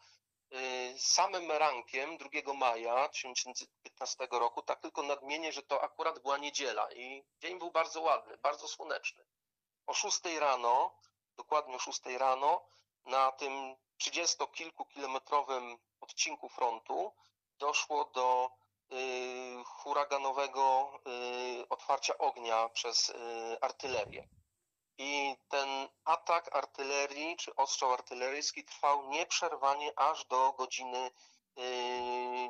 [0.98, 7.24] samym rankiem 2 maja 1915 roku, tak tylko nadmienię, że to akurat była niedziela i
[7.40, 9.26] dzień był bardzo ładny, bardzo słoneczny
[9.92, 10.92] o 6 rano,
[11.38, 12.62] dokładnie o 6 rano,
[13.06, 17.14] na tym 30-kilkukilometrowym odcinku frontu
[17.60, 18.50] doszło do
[18.92, 20.92] y, huraganowego
[21.62, 23.14] y, otwarcia ognia przez y,
[23.62, 24.28] artylerię.
[24.98, 31.12] I ten atak artylerii, czy ostrzał artyleryjski trwał nieprzerwanie aż do godziny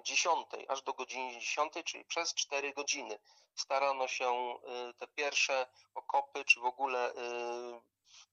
[0.03, 3.19] 10, aż do godziny 10, czyli przez 4 godziny
[3.55, 4.55] starano się
[4.89, 7.15] y, te pierwsze okopy, czy w ogóle y,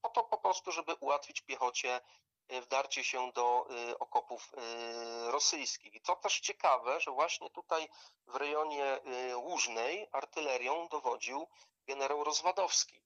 [0.03, 2.01] po to po prostu, żeby ułatwić piechocie
[2.53, 4.53] y, wdarcie się do okopów
[5.27, 5.95] rosyjskich.
[5.95, 7.89] I co też ciekawe, że właśnie tutaj
[8.27, 9.01] w rejonie
[9.37, 11.47] Łużnej artylerią dowodził
[11.87, 13.01] generał Rozwadowski.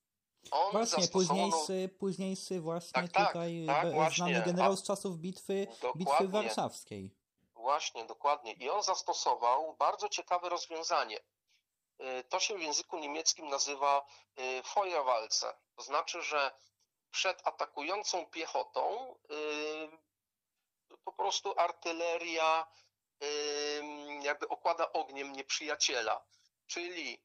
[0.50, 5.66] On właśnie, późniejszy, późniejszy właśnie tak, tak tutaj tak, tak, znany generał z czasów bitwy,
[5.96, 7.21] bitwy warszawskiej.
[7.62, 8.52] Właśnie, dokładnie.
[8.52, 11.20] I on zastosował bardzo ciekawe rozwiązanie.
[12.00, 14.06] Y, to się w języku niemieckim nazywa
[14.38, 15.54] y, Feuerwalze.
[15.76, 16.52] To znaczy, że
[17.10, 19.14] przed atakującą piechotą
[20.90, 22.66] y, po prostu artyleria
[24.22, 26.24] jakby okłada ogniem nieprzyjaciela.
[26.66, 27.22] Czyli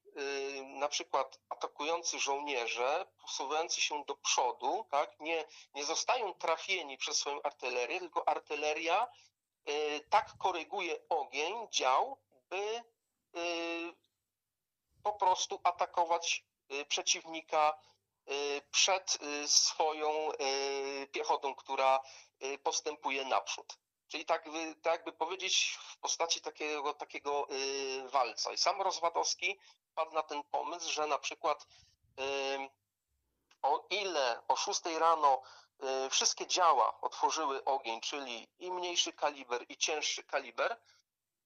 [0.63, 7.41] na przykład atakujący żołnierze posuwający się do przodu, tak, nie, nie zostają trafieni przez swoją
[7.41, 9.08] artylerię, tylko artyleria
[10.10, 12.17] tak koryguje ogień, dział,
[12.49, 12.84] by
[15.08, 17.80] po prostu atakować y, przeciwnika
[18.32, 20.30] y, przed y, swoją
[21.12, 21.99] piechotą, która
[22.63, 23.77] postępuje naprzód.
[24.08, 24.45] Czyli tak,
[24.82, 27.47] tak jakby powiedzieć w postaci takiego, takiego
[28.12, 28.53] walca.
[28.53, 29.60] I sam Rozwadowski
[29.95, 31.67] padł na ten pomysł, że na przykład
[33.62, 35.41] o ile o 6 rano
[36.10, 40.78] wszystkie działa otworzyły ogień, czyli i mniejszy kaliber, i cięższy kaliber,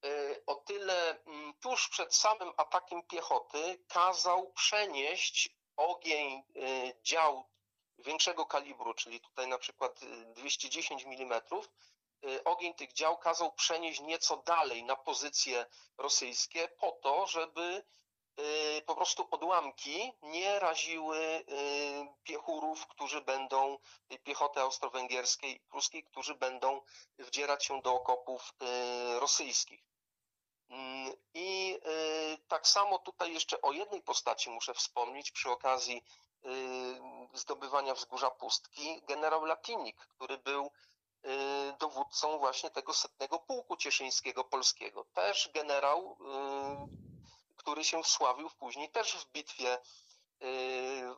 [0.06, 7.46] Y, o tyle mm, tuż przed samym atakiem piechoty kazał przenieść ogień y, dział
[7.98, 10.00] większego kalibru, czyli tutaj na przykład
[10.36, 11.42] 210 y, mm,
[12.46, 15.66] ogień tych dział kazał przenieść nieco dalej na pozycje
[15.98, 17.84] rosyjskie po to, żeby
[18.86, 21.46] po prostu odłamki nie raziły
[22.24, 23.78] piechurów, którzy będą,
[24.24, 26.82] piechoty austro-węgierskiej i pruskiej, którzy będą
[27.20, 28.54] wdzierać się do okopów
[29.20, 29.92] rosyjskich.
[30.72, 31.80] Mm, I
[32.34, 36.04] y, tak samo tutaj jeszcze o jednej postaci muszę wspomnieć przy okazji
[36.46, 36.50] y,
[37.34, 40.72] zdobywania wzgórza pustki, generał Latinik, który był
[41.26, 41.30] y,
[41.80, 45.06] dowódcą właśnie tego setnego pułku cieszyńskiego polskiego.
[45.14, 46.18] Też generał,
[47.62, 49.78] który się wsławił później też w bitwie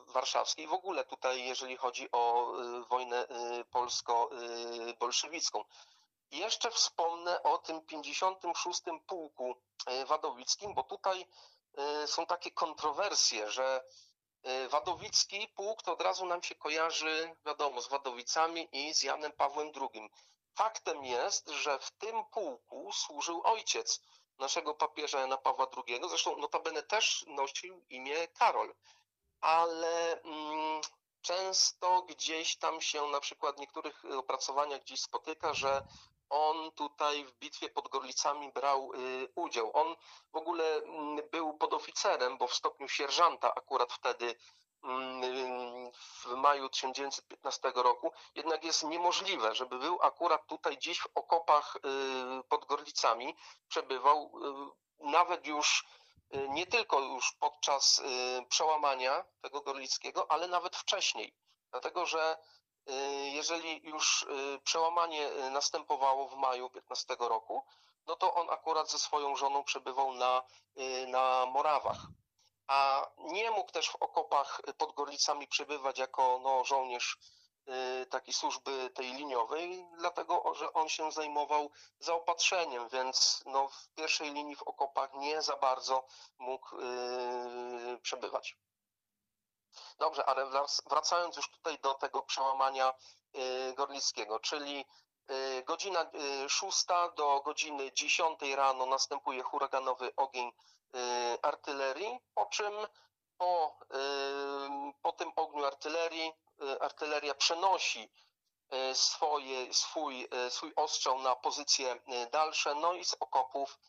[0.08, 0.68] warszawskiej.
[0.68, 2.54] W ogóle tutaj, jeżeli chodzi o
[2.90, 3.28] wojnę
[3.72, 5.64] polsko-bolszewicką.
[6.32, 8.82] Jeszcze wspomnę o tym 56.
[9.08, 9.56] Pułku
[10.06, 11.28] Wadowickim, bo tutaj
[12.06, 13.84] są takie kontrowersje, że
[14.70, 19.72] Wadowicki pułk to od razu nam się kojarzy, wiadomo, z Wadowicami i z Janem Pawłem
[19.76, 20.10] II.
[20.56, 24.02] Faktem jest, że w tym pułku służył ojciec
[24.40, 28.74] naszego papieża Jana Pawła II, zresztą notabene też nosił imię Karol.
[29.42, 30.82] ale mm,
[31.22, 35.84] często gdzieś tam się na przykład w niektórych opracowaniach gdzieś spotyka, że
[36.30, 39.72] on tutaj w bitwie pod Gorlicami brał y, udział.
[39.74, 39.96] On
[40.34, 44.36] w ogóle mm, był podoficerem, bo w stopniu sierżanta akurat wtedy
[46.26, 51.80] w maju 1915 roku, jednak jest niemożliwe, żeby był akurat tutaj gdzieś w okopach y,
[52.44, 53.36] pod Gorlicami,
[53.68, 54.32] przebywał
[55.02, 55.86] y, nawet już
[56.50, 58.02] nie tylko już podczas
[58.50, 61.36] przełamania tego Gorlickiego, ale nawet wcześniej,
[61.72, 62.38] dlatego że
[62.90, 67.66] Y, jeżeli już y, przełamanie y, następowało w maju 15 roku,
[68.06, 70.44] no to on akurat ze swoją żoną przebywał na,
[71.08, 72.08] na Morawach.
[72.68, 77.18] A nie mógł też w okopach pod Gorlicami przebywać jako no, żołnierz
[78.10, 84.56] takiej służby tej liniowej, dlatego że on się zajmował zaopatrzeniem, więc no, w pierwszej linii
[84.56, 86.06] w okopach nie za bardzo
[86.38, 88.58] mógł yy, przebywać.
[89.98, 90.52] Dobrze, ale
[90.90, 92.94] wracając już tutaj do tego przełamania
[93.70, 94.86] y, Gorlickiego, czyli
[95.32, 96.12] y, godzina
[96.48, 100.52] 6 y, do godziny 10 rano następuje huraganowy ogień
[101.42, 102.74] artylerii, po czym
[103.38, 103.80] po,
[105.02, 106.34] po tym ogniu artylerii
[106.80, 108.10] artyleria przenosi
[108.94, 112.00] swoje, swój, swój ostrzał na pozycje
[112.32, 113.80] dalsze, no i z okopów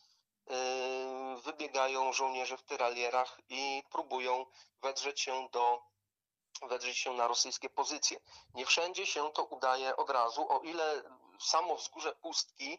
[1.45, 4.47] wybiegają żołnierze w tyralierach i próbują
[4.83, 5.83] wedrzeć się do
[6.63, 8.21] wedrzeć się na rosyjskie pozycje.
[8.55, 11.03] Nie wszędzie się to udaje od razu, o ile
[11.41, 12.79] samo wzgórze pustki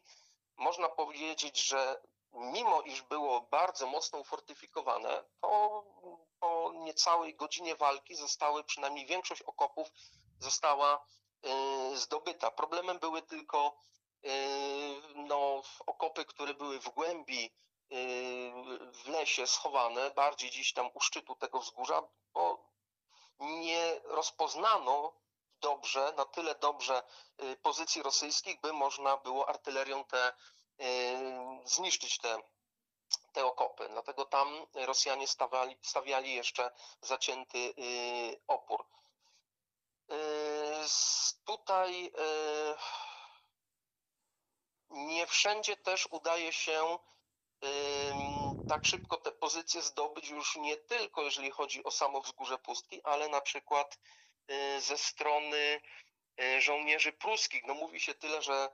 [0.58, 2.02] można powiedzieć, że
[2.36, 5.84] mimo iż było bardzo mocno ufortyfikowane, to
[6.40, 9.88] po niecałej godzinie walki zostały, przynajmniej większość okopów
[10.40, 11.06] została
[11.94, 12.52] y, zdobyta.
[12.52, 13.78] Problemem były tylko
[14.26, 14.30] y,
[15.16, 17.52] no, okopy, które były w głębi y,
[19.04, 22.02] w lesie schowane, bardziej gdzieś tam u szczytu tego wzgórza,
[22.34, 22.66] bo
[23.40, 25.14] nie rozpoznano
[25.62, 27.04] dobrze, na tyle dobrze
[27.62, 30.34] pozycji rosyjskich, by można było artylerią te
[31.66, 32.38] zniszczyć te,
[33.34, 33.90] te okopy.
[33.90, 36.72] Dlatego tam Rosjanie stawiali, stawiali jeszcze
[37.02, 38.86] zacięty y, opór.
[41.46, 42.12] Tutaj
[44.90, 47.00] nie wszędzie też udaje się
[48.68, 53.30] tak szybko te pozycje zdobyć już nie tylko jeżeli chodzi o samo wzgórze pustki, ale
[53.30, 54.00] na przykład
[54.52, 55.82] y, ze strony
[56.42, 57.64] y, żołnierzy pruskich.
[57.66, 58.70] No mówi się tyle, że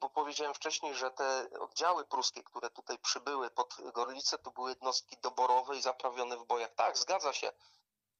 [0.00, 5.16] bo powiedziałem wcześniej, że te oddziały pruskie, które tutaj przybyły pod Gorlice, to były jednostki
[5.16, 6.74] doborowe i zaprawione w bojach.
[6.74, 7.52] Tak, zgadza się,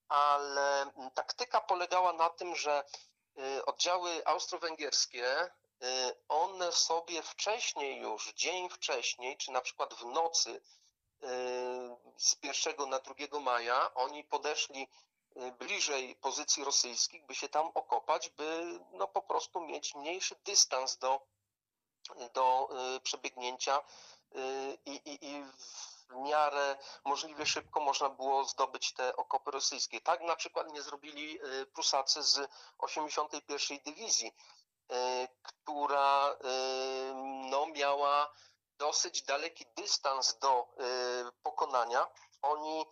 [0.08, 2.84] ale taktyka polegała na tym, że
[3.38, 5.50] y, oddziały austro-węgierskie
[6.28, 10.60] one sobie wcześniej już, dzień wcześniej, czy na przykład w nocy
[12.16, 14.88] z 1 na 2 maja, oni podeszli
[15.58, 21.20] bliżej pozycji rosyjskich, by się tam okopać, by no po prostu mieć mniejszy dystans do,
[22.34, 22.68] do
[23.02, 23.80] przebiegnięcia
[24.86, 25.44] i, i, i
[26.08, 30.00] w miarę możliwie szybko można było zdobyć te okopy rosyjskie.
[30.00, 31.40] Tak na przykład nie zrobili
[31.72, 33.78] Prusacy z 81.
[33.84, 34.32] Dywizji,
[35.42, 36.36] która
[37.50, 38.32] no, miała
[38.78, 40.68] dosyć daleki dystans do
[41.42, 42.06] pokonania.
[42.42, 42.86] Oni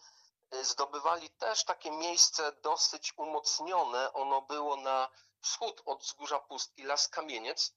[0.63, 4.13] zdobywali też takie miejsce dosyć umocnione.
[4.13, 5.09] Ono było na
[5.41, 7.73] wschód od wzgórza pustki, Las Kamieniec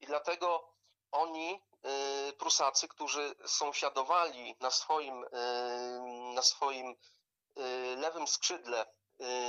[0.00, 0.68] i dlatego
[1.12, 1.62] oni,
[2.38, 5.24] Prusacy, którzy sąsiadowali na swoim,
[6.34, 6.94] na swoim
[7.96, 8.86] lewym skrzydle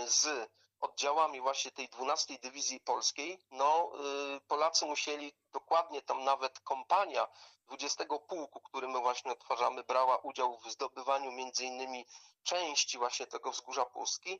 [0.05, 3.91] z oddziałami właśnie tej 12 Dywizji Polskiej, no
[4.37, 7.27] y, Polacy musieli dokładnie tam nawet kompania
[7.67, 12.05] 20 Pułku, który my właśnie odtwarzamy, brała udział w zdobywaniu między innymi
[12.43, 14.39] części właśnie tego wzgórza Puski.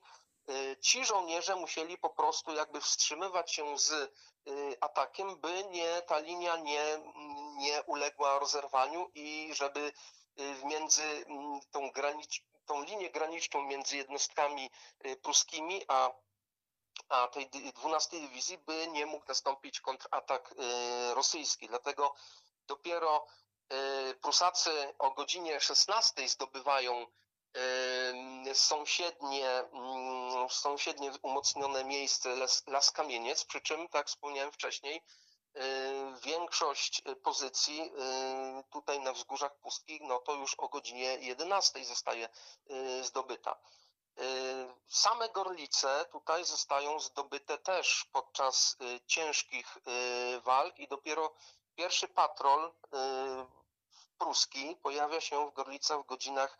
[0.49, 4.09] Y, ci żołnierze musieli po prostu jakby wstrzymywać się z y,
[4.81, 6.83] atakiem, by nie, ta linia nie,
[7.57, 9.91] nie uległa rozerwaniu i żeby
[10.63, 14.69] między mm, tą, granic, tą linię graniczną między jednostkami
[15.21, 16.11] pruskimi a
[17.09, 21.67] a tej 12 dywizji by nie mógł nastąpić kontratak y, rosyjski.
[21.67, 22.15] Dlatego
[22.67, 23.27] dopiero
[24.09, 27.07] y, Prusacy o godzinie 16 zdobywają y,
[28.53, 35.01] sąsiednie, mm, sąsiednie umocnione miejsce Las, Las Kamieniec, przy czym, tak wspomniałem wcześniej,
[36.23, 37.91] większość pozycji
[38.69, 42.29] tutaj na wzgórzach pustkich, no to już o godzinie 11 zostaje
[43.01, 43.55] zdobyta.
[44.19, 44.23] Y,
[44.87, 48.77] same gorlice tutaj zostają zdobyte też podczas
[49.07, 49.77] ciężkich
[50.43, 51.33] walk i dopiero
[51.75, 52.73] pierwszy patrol
[54.17, 56.57] pruski pojawia się w Gorlicach w godzinach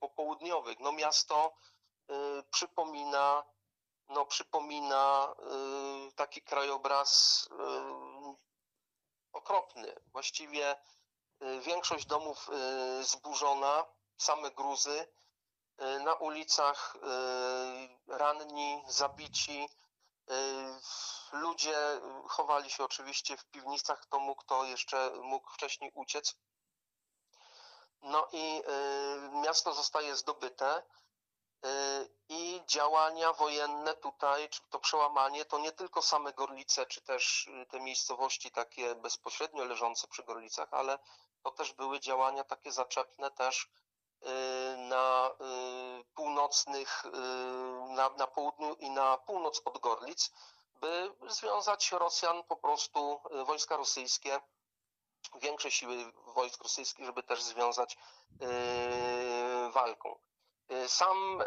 [0.00, 0.80] popołudniowych.
[0.80, 1.52] No miasto
[2.50, 3.44] przypomina,
[4.08, 5.34] no, przypomina
[6.16, 7.48] taki krajobraz
[9.32, 9.94] okropny.
[10.06, 10.76] Właściwie
[11.60, 12.50] większość domów
[13.00, 13.86] zburzona,
[14.16, 15.06] same gruzy,
[16.04, 16.96] na ulicach
[18.08, 19.68] ranni, zabici,
[21.32, 26.36] Ludzie chowali się oczywiście w piwnicach, kto mógł, to jeszcze mógł wcześniej uciec.
[28.02, 28.62] No i
[29.32, 30.82] miasto zostaje zdobyte
[32.28, 37.80] i działania wojenne tutaj, czy to przełamanie, to nie tylko same Gorlice, czy też te
[37.80, 40.98] miejscowości takie bezpośrednio leżące przy Gorlicach, ale
[41.42, 43.70] to też były działania takie zaczepne też
[44.76, 45.30] na
[46.14, 47.04] północnych,
[47.88, 50.30] na, na południu i na północ od Gorlic,
[50.74, 54.40] by związać Rosjan po prostu, wojska rosyjskie,
[55.34, 57.96] większe siły wojsk rosyjskich, żeby też związać
[59.70, 60.18] walką.
[60.86, 61.42] Sam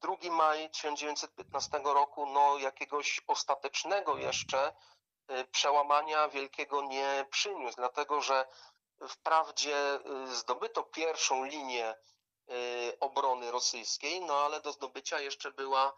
[0.00, 4.72] 2 maj 1915 roku, no jakiegoś ostatecznego jeszcze
[5.52, 8.46] przełamania wielkiego nie przyniósł, dlatego że
[9.08, 11.94] Wprawdzie zdobyto pierwszą linię
[13.00, 15.92] obrony rosyjskiej, no ale do zdobycia jeszcze była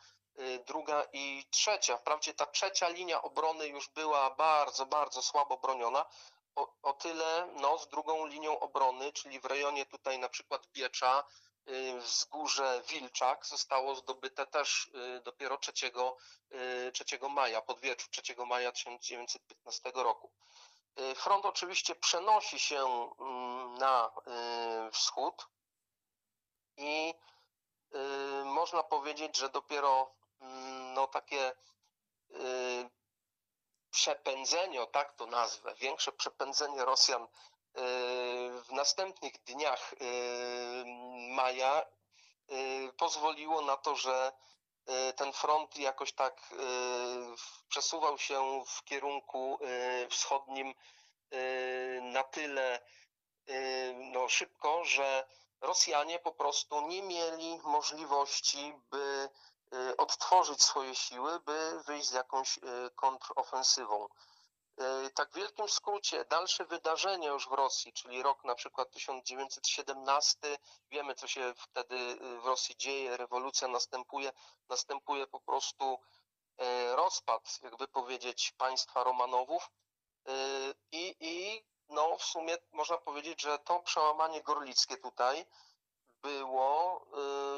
[0.67, 1.97] druga i trzecia.
[1.97, 6.07] Wprawdzie ta trzecia linia obrony już była bardzo, bardzo słabo broniona,
[6.55, 11.25] o, o tyle no, z drugą linią obrony, czyli w rejonie tutaj na przykład Biecza,
[11.99, 14.91] wzgórze Wilczak zostało zdobyte też
[15.25, 20.31] dopiero 3, 3 maja, pod wieczór 3 maja 1915 roku.
[21.15, 24.11] Front oczywiście przenosi się mm, na
[24.93, 25.47] wschód
[26.77, 27.15] i
[28.45, 31.53] można powiedzieć, że dopiero mm, no, takie
[33.91, 37.27] przepędzenie, o tak to nazwę, większe przepędzenie Rosjan
[38.65, 39.95] w następnych dniach
[41.31, 41.87] maja
[42.97, 44.33] pozwoliło na to, że
[45.17, 46.55] ten front jakoś tak
[47.69, 49.59] przesuwał się w kierunku
[50.11, 50.75] wschodnim
[52.03, 52.81] na tyle
[54.13, 55.27] no, szybko, że
[55.61, 59.29] Rosjanie po prostu nie mieli możliwości, by
[59.99, 62.59] odtworzyć swoje siły, by wyjść z jakąś
[62.95, 64.09] kontrofensywą.
[65.15, 70.59] Tak w wielkim skrócie, dalsze wydarzenia już w Rosji, czyli rok na przykład 1917,
[70.91, 74.33] wiemy co się wtedy w Rosji dzieje, rewolucja następuje,
[74.69, 75.99] następuje po prostu
[76.91, 79.71] rozpad, jakby powiedzieć, państwa Romanowów
[80.93, 85.47] i, i no w sumie można powiedzieć, że to przełamanie gorlickie tutaj
[86.23, 87.07] było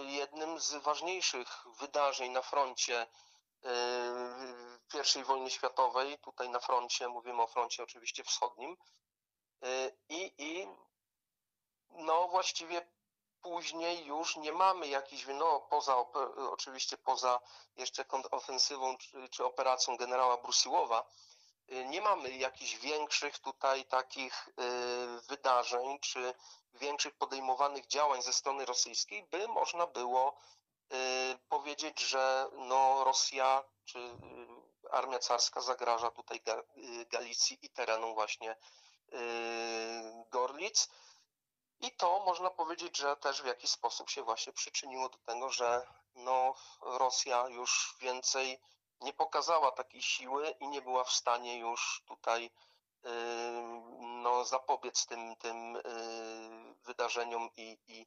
[0.07, 3.07] jednym z ważniejszych wydarzeń na froncie
[5.17, 8.77] I wojny światowej, tutaj na froncie, mówimy o froncie oczywiście wschodnim.
[10.09, 10.69] I, i
[11.89, 12.89] no właściwie
[13.41, 15.97] później już nie mamy jakichś, no poza,
[16.51, 17.41] oczywiście poza
[17.77, 21.05] jeszcze kontrofensywą czy, czy operacją generała Brusiłowa,
[21.85, 24.49] nie mamy jakichś większych tutaj takich
[25.29, 26.35] wydarzeń, czy
[26.75, 30.37] większych podejmowanych działań ze strony rosyjskiej, by można było
[31.49, 34.17] powiedzieć, że no Rosja czy
[34.91, 36.43] armia carska zagraża tutaj
[37.11, 38.57] Galicji i terenom właśnie
[40.31, 40.89] Gorlic.
[41.81, 45.87] I to można powiedzieć, że też w jakiś sposób się właśnie przyczyniło do tego, że
[46.15, 48.61] no, Rosja już więcej
[49.03, 52.51] nie pokazała takiej siły i nie była w stanie już tutaj
[54.23, 55.79] no, zapobiec tym, tym
[56.85, 58.07] wydarzeniom i, i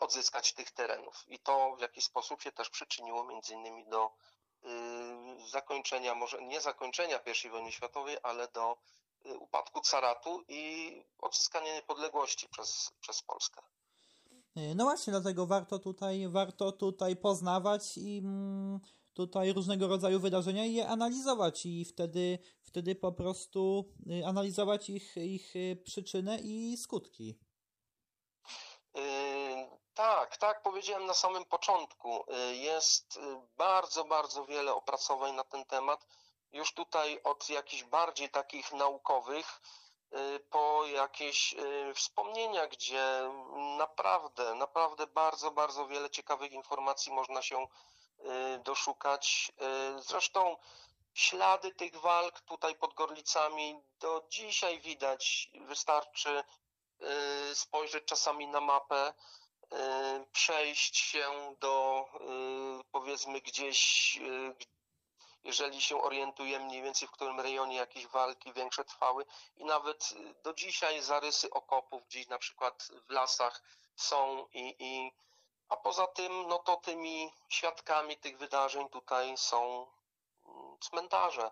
[0.00, 1.24] odzyskać tych terenów.
[1.28, 4.10] I to w jakiś sposób się też przyczyniło między innymi do
[5.50, 8.76] zakończenia, może nie zakończenia I wojny światowej, ale do
[9.38, 13.62] upadku caratu i odzyskania niepodległości przez, przez Polskę.
[14.74, 18.80] No właśnie, dlatego warto tutaj, warto tutaj poznawać i mm,
[19.14, 23.84] tutaj różnego rodzaju wydarzenia i je analizować i wtedy, wtedy po prostu
[24.20, 27.38] y, analizować ich, ich y, przyczynę i skutki.
[28.94, 29.02] Yy,
[29.94, 32.24] tak, tak powiedziałem na samym początku.
[32.52, 33.20] Jest
[33.56, 36.06] bardzo, bardzo wiele opracowań na ten temat.
[36.52, 39.60] Już tutaj od jakichś bardziej takich naukowych
[40.50, 41.54] po jakieś
[41.94, 43.30] wspomnienia, gdzie
[43.78, 47.93] naprawdę, naprawdę bardzo, bardzo wiele ciekawych informacji można się Y,
[48.64, 49.52] doszukać.
[49.98, 50.56] Y, zresztą
[51.14, 55.50] ślady tych walk tutaj pod Gorlicami do dzisiaj widać.
[55.54, 56.44] Wystarczy
[57.50, 59.14] y, spojrzeć czasami na mapę,
[60.32, 62.04] przejść się do
[62.92, 64.18] powiedzmy gdzieś,
[65.44, 69.24] jeżeli się orientujemy mniej więcej w którym rejonie jakieś walki większe trwały
[69.56, 73.62] i nawet do dzisiaj zarysy okopów gdzieś na przykład w lasach
[73.96, 75.12] są i, i
[75.74, 79.86] A poza tym, no to tymi świadkami tych wydarzeń tutaj są
[80.46, 81.50] mm, cmentarze.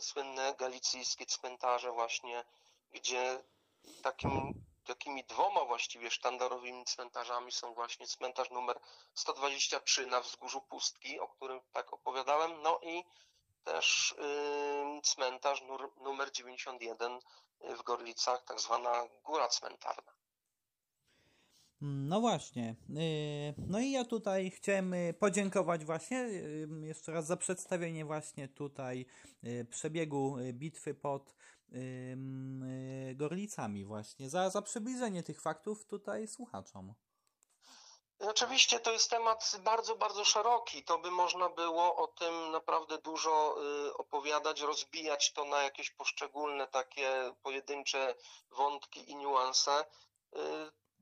[0.00, 2.44] Słynne galicyjskie cmentarze właśnie,
[2.90, 3.42] gdzie
[4.02, 8.80] takim, takimi dwoma właściwie sztandarowymi cmentarzami są właśnie cmentarz numer
[9.14, 13.04] 123 na wzgórzu Pustki, o którym tak opowiadałem, no i
[13.64, 14.12] też
[14.98, 17.20] y, cmentarz nur, numer 91
[17.60, 20.12] w Gorlicach, tak zwana góra cmentarna.
[21.80, 22.76] No właśnie.
[22.90, 28.48] y, No i ja tutaj chciałem y, podziękować właśnie y, jeszcze raz za przedstawienie właśnie
[28.48, 29.06] tutaj
[29.70, 31.34] przebiegu bitwy pod
[33.14, 36.94] Gorlicami właśnie, za, za przybliżenie tych faktów tutaj słuchaczom.
[38.18, 40.84] Oczywiście to jest temat bardzo, bardzo szeroki.
[40.84, 43.56] To by można było o tym naprawdę dużo
[43.94, 48.14] opowiadać, rozbijać to na jakieś poszczególne takie pojedyncze
[48.50, 49.84] wątki i niuanse.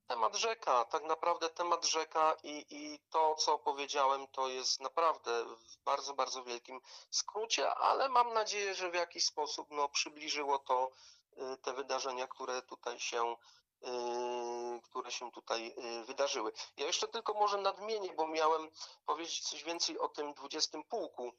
[0.07, 5.77] Temat rzeka, tak naprawdę temat rzeka i, i to, co powiedziałem, to jest naprawdę w
[5.85, 6.81] bardzo, bardzo wielkim
[7.11, 10.91] skrócie, ale mam nadzieję, że w jakiś sposób no, przybliżyło to
[11.33, 13.37] y, te wydarzenia, które tutaj się
[13.83, 16.53] y, które się tutaj y, wydarzyły.
[16.77, 18.71] Ja jeszcze tylko może nadmienię, bo miałem
[19.07, 21.33] powiedzieć coś więcej o tym 20 pułku,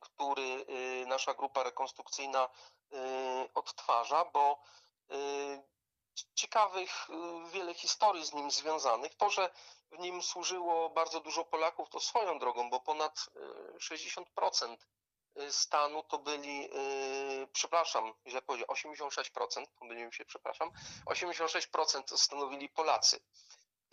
[0.00, 0.66] który
[1.06, 2.48] nasza grupa rekonstrukcyjna
[3.54, 4.62] odtwarza, bo
[6.34, 9.14] ciekawych, y, wiele historii z nim związanych.
[9.14, 9.50] To, że
[9.92, 13.26] w nim służyło bardzo dużo Polaków, to swoją drogą, bo ponad
[13.76, 14.76] y, 60%
[15.50, 20.70] stanu to byli, y, przepraszam, źle powiedziałem, 86%, pomyliłem się, przepraszam,
[21.06, 23.20] 86% to stanowili Polacy.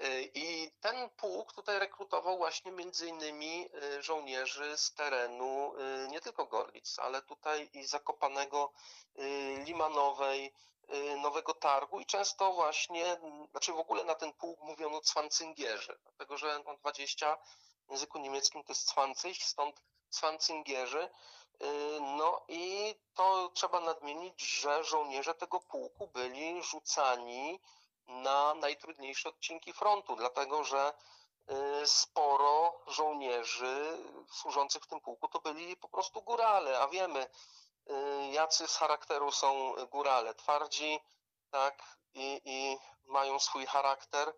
[0.03, 6.21] Y, I ten pułk tutaj rekrutował właśnie między innymi y, żołnierzy z terenu y, nie
[6.21, 8.71] tylko Gorlic, ale tutaj i Zakopanego,
[9.19, 10.51] y, Limanowej, y,
[11.21, 13.17] Nowego Targu i często właśnie,
[13.51, 17.38] znaczy w ogóle na ten pułk mówiono Cwancyngierzy, dlatego że no 20
[17.88, 21.09] w języku niemieckim to jest Cwancyś, stąd Cwancyngierzy.
[21.63, 27.59] Y, No i to trzeba nadmienić, że żołnierze tego pułku byli rzucani
[28.07, 30.93] na najtrudniejsze odcinki frontu, dlatego że
[31.83, 33.97] y, sporo żołnierzy
[34.31, 37.27] służących w tym pułku to byli po prostu górale, a wiemy, y,
[38.31, 40.99] jacy z charakteru są górale, twardzi,
[41.51, 44.33] tak, i, i mają swój charakter.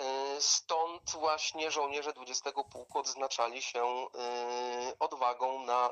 [0.00, 4.06] Y, Stąd właśnie żołnierze 20 Pułku odznaczali się
[4.90, 5.90] y, odwagą na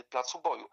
[0.00, 0.68] y, placu boju.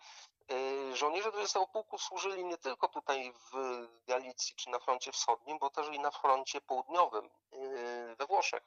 [0.52, 5.70] Y, Żołnierze 20 Pułku służyli nie tylko tutaj w Galicji czy na froncie wschodnim, bo
[5.70, 8.64] też i na froncie południowym y, we Włoszech.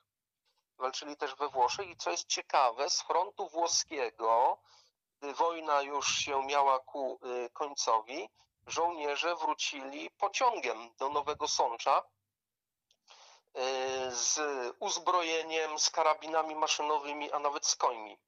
[0.79, 4.59] Walczyli też we Włoszech i co jest ciekawe, z frontu włoskiego,
[5.35, 8.29] wojna już się miała ku y, końcowi,
[8.67, 12.05] żołnierze wrócili pociągiem do Nowego Sącza y,
[14.11, 14.41] z
[14.81, 18.19] uzbrojeniem, z karabinami maszynowymi, a nawet z końmi.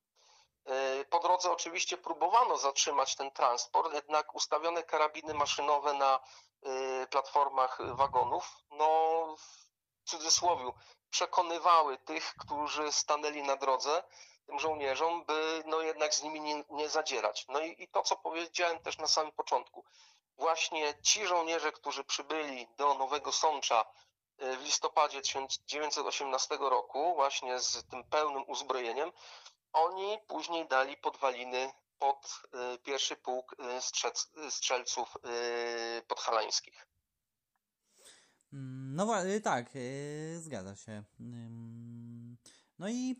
[1.01, 6.21] Y, Po drodze oczywiście próbowano zatrzymać ten transport, jednak ustawione karabiny maszynowe na
[7.11, 8.87] platformach wagonów, no
[9.39, 10.73] w cudzysłowie,
[11.11, 14.03] przekonywały tych, którzy stanęli na drodze,
[14.49, 17.47] tym żołnierzom, by no jednak z nimi nie, nie zadzierać.
[17.49, 19.85] No i, i to, co powiedziałem też na samym początku.
[20.37, 23.85] Właśnie ci żołnierze, którzy przybyli do Nowego Sącza
[24.43, 29.13] y, w listopadzie 1918 roku, właśnie z tym pełnym uzbrojeniem,
[29.73, 32.43] oni później dali podwaliny pod
[32.75, 35.17] y, pierwszy pułk y, strzec- strzelców
[36.09, 36.87] podhalańskich.
[38.53, 39.07] Mm, No
[39.45, 39.67] tak,
[40.37, 41.03] zgadza się.
[42.79, 43.17] No i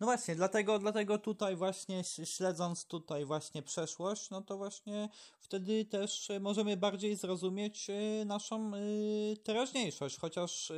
[0.00, 5.08] no właśnie, dlatego, dlatego tutaj właśnie śledząc tutaj właśnie przeszłość, no to właśnie
[5.40, 10.72] wtedy też y, możemy bardziej zrozumieć y, naszą y, teraźniejszość, chociaż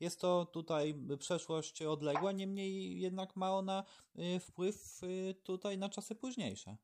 [0.00, 3.84] jest to tutaj przeszłość odległa, niemniej jednak ma ona
[4.40, 5.00] wpływ
[5.44, 6.76] tutaj na czasy późniejsze.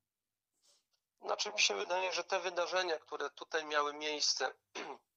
[1.23, 4.55] Znaczy mi się wydaje, że te wydarzenia, które tutaj miały miejsce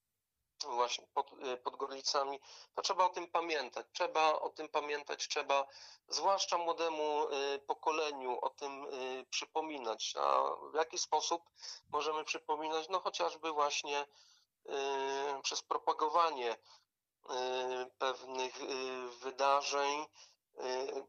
[0.64, 2.40] właśnie pod, y, pod Gorlicami,
[2.74, 3.86] to trzeba o tym pamiętać.
[3.92, 5.66] Trzeba o tym pamiętać, trzeba
[6.08, 10.14] zwłaszcza młodemu y, pokoleniu o tym y, przypominać.
[10.20, 10.42] A
[10.72, 11.42] w jaki sposób
[11.90, 12.88] możemy przypominać?
[12.88, 14.06] No chociażby właśnie
[15.42, 16.56] przez propagowanie
[17.98, 18.58] pewnych
[19.20, 20.06] wydarzeń,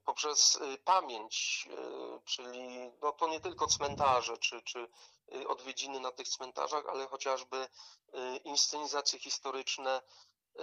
[0.05, 4.87] poprzez y, pamięć, y, czyli no to nie tylko cmentarze czy, czy
[5.35, 10.61] y, odwiedziny na tych cmentarzach, ale chociażby y, inscenizacje historyczne, y,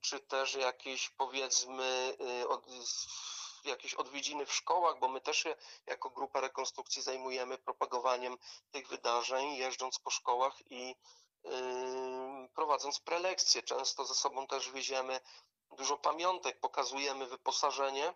[0.00, 2.66] czy też jakieś powiedzmy y, od,
[3.64, 8.38] jakieś odwiedziny w szkołach, bo my też się jako grupa rekonstrukcji zajmujemy propagowaniem
[8.70, 10.96] tych wydarzeń, jeżdżąc po szkołach i
[11.44, 11.48] y,
[12.54, 13.62] prowadząc prelekcje.
[13.62, 15.20] Często ze sobą też wieziemy
[15.72, 18.14] dużo pamiątek, pokazujemy wyposażenie,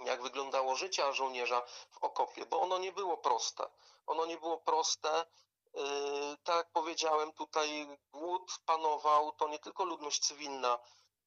[0.00, 3.70] jak wyglądało życie żołnierza w okopie, bo ono nie było proste.
[4.06, 5.26] Ono nie było proste.
[5.74, 10.78] Yy, Tak jak powiedziałem, tutaj głód panował, to nie tylko ludność cywilna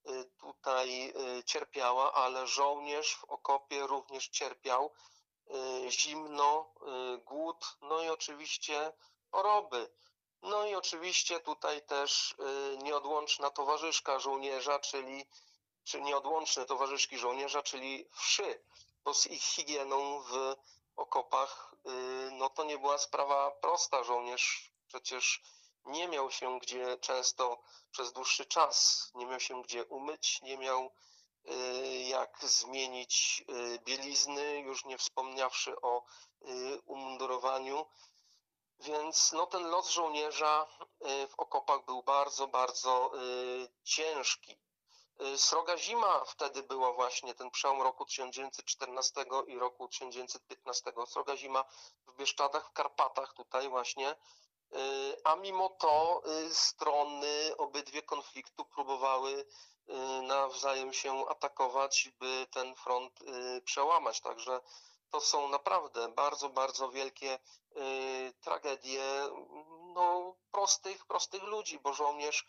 [0.06, 4.92] yy, tutaj yy, cierpiała, ale żołnierz w okopie również cierpiał.
[5.90, 6.74] Zimno,
[7.26, 8.94] głód, no i oczywiście
[9.32, 9.90] choroby.
[10.42, 15.26] No i oczywiście tutaj też yy, nieodłączna towarzyszka żołnierza, czyli
[15.84, 18.64] czy nieodłączne towarzyszki żołnierza, czyli wszy,
[19.04, 20.56] bo z ich higieną w
[20.96, 24.04] okopach, yy, no to nie była sprawa prosta.
[24.04, 25.42] Żołnierz przecież
[25.86, 27.60] nie miał się gdzie często
[27.92, 30.92] przez dłuższy czas, nie miał się gdzie umyć, nie miał
[31.44, 33.44] yy, jak zmienić
[33.86, 36.04] bielizny, już nie wspomniawszy o
[36.86, 37.86] umundurowaniu.
[38.80, 40.68] Więc no, ten los żołnierza
[41.02, 44.58] yy, w okopach był bardzo, bardzo yy, ciężki.
[45.22, 50.92] Y, Sroga zima wtedy była właśnie ten przełom roku 1914 i roku 1915.
[51.08, 51.66] Sroga zima
[52.08, 54.16] w Bieszczadach, w Karpatach tutaj właśnie.
[54.76, 59.32] Y, A mimo to y, strony obydwie konfliktu próbowały
[59.90, 64.22] y, nawzajem się atakować, by ten front y, przełamać.
[64.22, 64.62] Także
[65.12, 67.39] to są naprawdę bardzo, bardzo wielkie
[67.78, 69.03] y, tragedie
[69.93, 72.47] no, prostych, prostych ludzi, bo żołnierz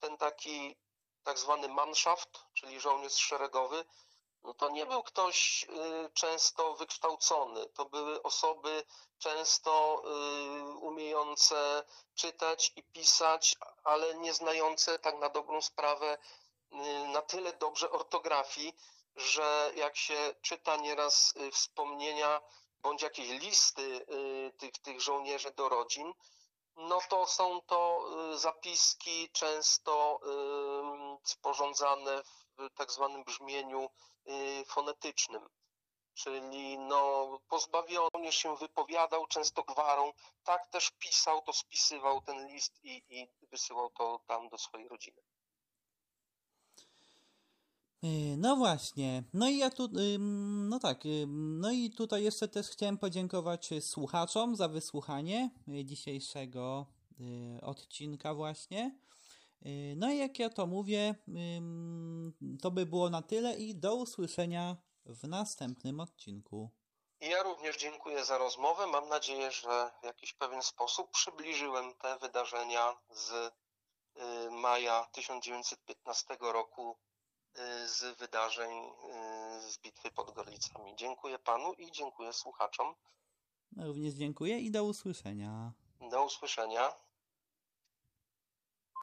[0.00, 0.76] ten taki
[1.22, 3.84] tak zwany manschaft, czyli żołnierz szeregowy,
[4.42, 7.66] no to nie był ktoś y, często wykształcony.
[7.66, 8.84] To były osoby
[9.18, 11.84] często y, umiejące
[12.14, 16.18] czytać i pisać, ale nie znające tak na dobrą sprawę
[17.12, 18.76] na tyle dobrze ortografii,
[19.16, 22.40] że jak się czyta nieraz y, wspomnienia
[22.82, 26.12] bądź jakieś listy y, tych, tych żołnierzy do rodzin,
[26.76, 30.20] no to są to y, zapiski często
[31.24, 32.22] sporządzane
[32.58, 33.90] w tak zwanym brzmieniu
[34.66, 35.48] fonetycznym.
[36.14, 40.12] Czyli no, pozbawiony się wypowiadał często gwarą,
[40.44, 45.22] tak też pisał, to spisywał ten list i, i wysyłał to tam do swojej rodziny.
[48.04, 49.84] Y, No właśnie, no i ja tu,
[50.14, 55.50] ym, no tak, ym, no i tutaj jeszcze też chciałem podziękować y, słuchaczom za wysłuchanie
[55.68, 56.86] y, dzisiejszego
[57.20, 58.98] y, odcinka właśnie.
[59.66, 61.14] Y, No i jak ja to mówię,
[61.56, 64.76] ym, to by było na tyle i do usłyszenia
[65.06, 66.70] w następnym odcinku.
[67.20, 68.86] Ja również dziękuję za rozmowę.
[68.86, 76.90] Mam nadzieję, że w jakiś pewien sposób przybliżyłem te wydarzenia z y, maja 1915 roku,
[76.92, 77.07] y,
[77.86, 80.96] z wydarzeń y, z bitwy pod Gorlicami.
[80.96, 82.94] Dziękuję panu i dziękuję słuchaczom.
[83.76, 85.72] Również dziękuję i do usłyszenia.
[86.10, 86.92] Do usłyszenia.